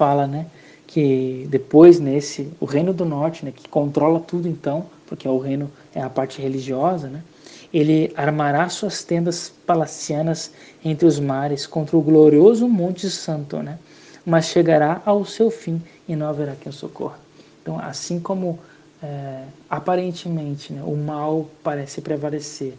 [0.00, 0.46] fala né,
[0.86, 5.36] que depois nesse, o reino do norte, né, que controla tudo então, porque é o
[5.36, 7.22] reino é a parte religiosa, né,
[7.70, 10.52] ele armará suas tendas palacianas
[10.82, 13.78] entre os mares contra o glorioso Monte Santo, né?
[14.24, 17.18] mas chegará ao seu fim e não haverá quem o socorra.
[17.62, 18.58] Então, assim como
[19.02, 22.72] é, aparentemente né, o mal parece prevalecer,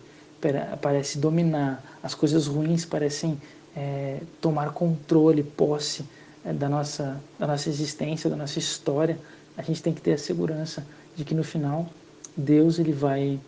[0.81, 3.39] parece dominar, as coisas ruins parecem
[3.76, 6.03] é, tomar controle, posse
[6.43, 9.18] da, nossa, da nossa existência, da nossa história,
[9.57, 10.85] a gente tem que ter a segurança
[11.15, 11.88] de que no final
[12.35, 13.39] Deus ele vai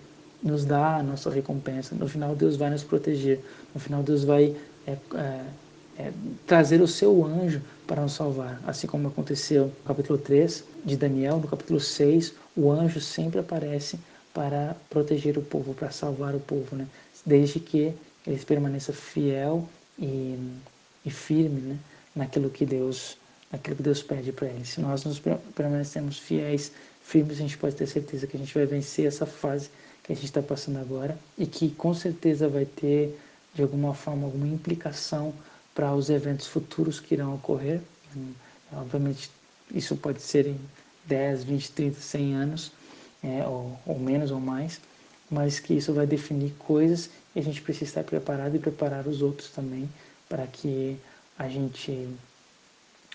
[0.44, 1.95] nos dá a nossa recompensa.
[1.95, 3.40] No final, Deus vai nos proteger.
[3.74, 4.56] No final, Deus vai
[4.86, 5.41] é, é,
[5.98, 6.11] é,
[6.45, 8.61] trazer o seu anjo para nos salvar.
[8.68, 13.98] Assim como aconteceu no capítulo 3 de Daniel, no capítulo 6, o anjo sempre aparece
[14.34, 16.88] para proteger o povo, para salvar o povo, né?
[17.26, 17.94] desde que
[18.28, 19.68] ele permaneça fiel
[19.98, 20.38] e,
[21.06, 21.78] e firme né,
[22.15, 23.18] naquilo que Deus
[23.52, 24.65] naquilo que Deus pede para ele.
[24.65, 25.22] Se nós nos
[25.53, 26.72] permanecemos fiéis,
[27.03, 29.69] firmes, a gente pode ter certeza que a gente vai vencer essa fase
[30.02, 33.18] que a gente está passando agora e que com certeza vai ter
[33.53, 35.34] de alguma forma alguma implicação
[35.76, 37.80] para os eventos futuros que irão ocorrer.
[38.15, 38.34] Hum,
[38.72, 39.30] obviamente
[39.72, 40.60] isso pode ser em
[41.06, 42.72] 10, 20, 30, 100 anos,
[43.23, 44.80] é, ou, ou menos ou mais,
[45.30, 49.22] mas que isso vai definir coisas e a gente precisa estar preparado e preparar os
[49.22, 49.90] outros também
[50.27, 50.98] para que
[51.38, 52.10] a gente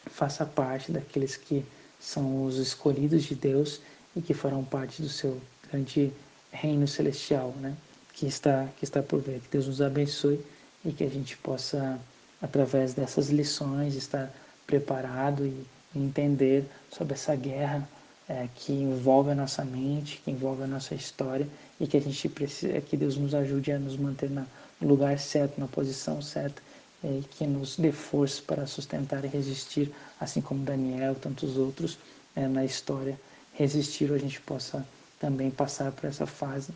[0.06, 1.64] faça parte daqueles que
[2.00, 3.80] são os escolhidos de Deus
[4.16, 5.40] e que farão parte do seu
[5.70, 6.12] grande
[6.50, 7.76] reino celestial, né?
[8.12, 9.40] Que está que está por vir.
[9.40, 10.40] Que Deus nos abençoe
[10.84, 11.98] e que a gente possa
[12.40, 14.32] através dessas lições estar
[14.66, 17.88] preparado e entender sobre essa guerra
[18.28, 21.48] é, que envolve a nossa mente, que envolve a nossa história
[21.80, 24.46] e que a gente precisa, que Deus nos ajude a nos manter no
[24.82, 26.62] lugar certo, na posição certa
[27.02, 31.98] e que nos dê força para sustentar e resistir, assim como Daniel e tantos outros
[32.34, 33.18] é, na história,
[33.54, 34.86] resistir, a gente possa
[35.18, 36.72] também passar por essa fase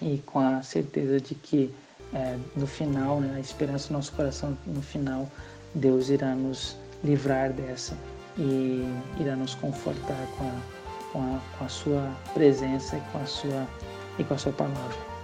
[0.00, 1.74] e com a certeza de que
[2.14, 5.30] é, no final, né, a esperança do nosso coração, no final,
[5.74, 7.96] Deus irá nos livrar dessa
[8.38, 8.84] e
[9.20, 10.60] irá nos confortar com a,
[11.12, 13.68] com a, com a sua presença e com a sua,
[14.18, 15.17] e com a sua palavra.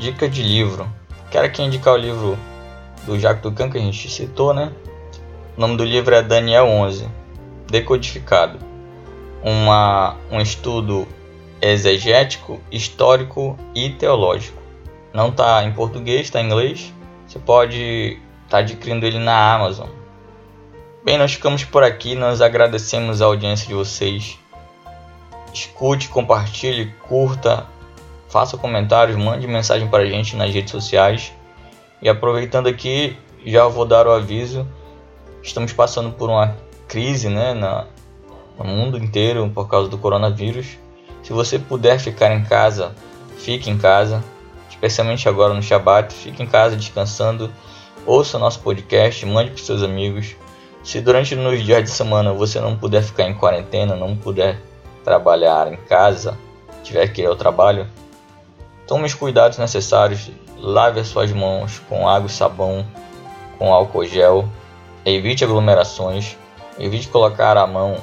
[0.00, 0.90] Dica de livro.
[1.30, 2.38] Quero aqui indicar o livro
[3.04, 4.72] do Jacques Ducan que a gente citou, né?
[5.54, 7.06] O nome do livro é Daniel 11,
[7.70, 8.58] Decodificado.
[9.42, 11.06] Uma, um estudo
[11.60, 14.58] exegético, histórico e teológico.
[15.12, 16.94] Não está em português, está em inglês.
[17.26, 17.76] Você pode
[18.44, 19.90] estar tá adquirindo ele na Amazon.
[21.04, 22.14] Bem, nós ficamos por aqui.
[22.14, 24.38] Nós agradecemos a audiência de vocês.
[25.52, 27.66] Escute, compartilhe, curta,
[28.30, 31.32] faça comentários, mande mensagem para a gente nas redes sociais.
[32.00, 34.66] E aproveitando aqui, já vou dar o aviso:
[35.42, 36.56] estamos passando por uma
[36.88, 37.86] crise né, na,
[38.58, 40.78] no mundo inteiro por causa do coronavírus.
[41.22, 42.94] Se você puder ficar em casa,
[43.38, 44.24] fique em casa,
[44.70, 47.52] especialmente agora no Shabat, fique em casa descansando,
[48.06, 50.34] ouça nosso podcast, mande para seus amigos.
[50.82, 54.58] Se durante os dias de semana você não puder ficar em quarentena, não puder
[55.04, 56.38] trabalhar em casa,
[56.82, 57.86] tiver que ir ao trabalho,
[58.90, 62.84] tome os cuidados necessários Lave as suas mãos com água e sabão,
[63.56, 64.48] com álcool gel.
[65.06, 66.36] Evite aglomerações.
[66.78, 67.96] Evite colocar a mão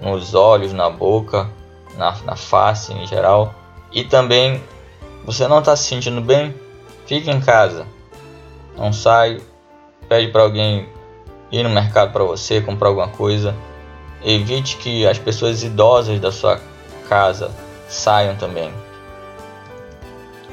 [0.00, 1.48] nos olhos, na boca,
[1.96, 3.54] na, na face em geral.
[3.92, 4.60] E também,
[5.24, 6.52] você não está se sentindo bem?
[7.06, 7.86] Fique em casa.
[8.76, 9.40] Não sai.
[10.08, 10.88] Pede para alguém
[11.52, 13.54] ir no mercado para você comprar alguma coisa.
[14.24, 16.60] Evite que as pessoas idosas da sua
[17.08, 17.52] casa
[17.88, 18.72] saiam também.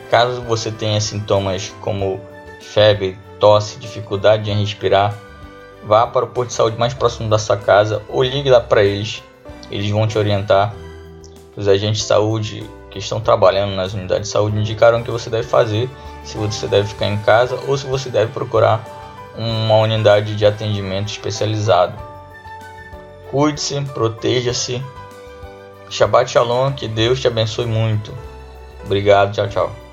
[0.10, 2.20] Caso você tenha sintomas como
[2.62, 5.16] febre, tosse, dificuldade em respirar,
[5.84, 8.84] vá para o posto de saúde mais próximo da sua casa ou ligue lá para
[8.84, 9.24] eles.
[9.72, 10.74] Eles vão te orientar.
[11.56, 15.30] Os agentes de saúde que estão trabalhando nas unidades de saúde indicaram o que você
[15.30, 15.90] deve fazer,
[16.24, 18.84] se você deve ficar em casa ou se você deve procurar
[19.38, 21.94] uma unidade de atendimento especializado.
[23.30, 24.84] Cuide-se, proteja-se.
[25.90, 28.14] Shabbat Shalom, que Deus te abençoe muito.
[28.86, 29.89] Obrigado, tchau, tchau.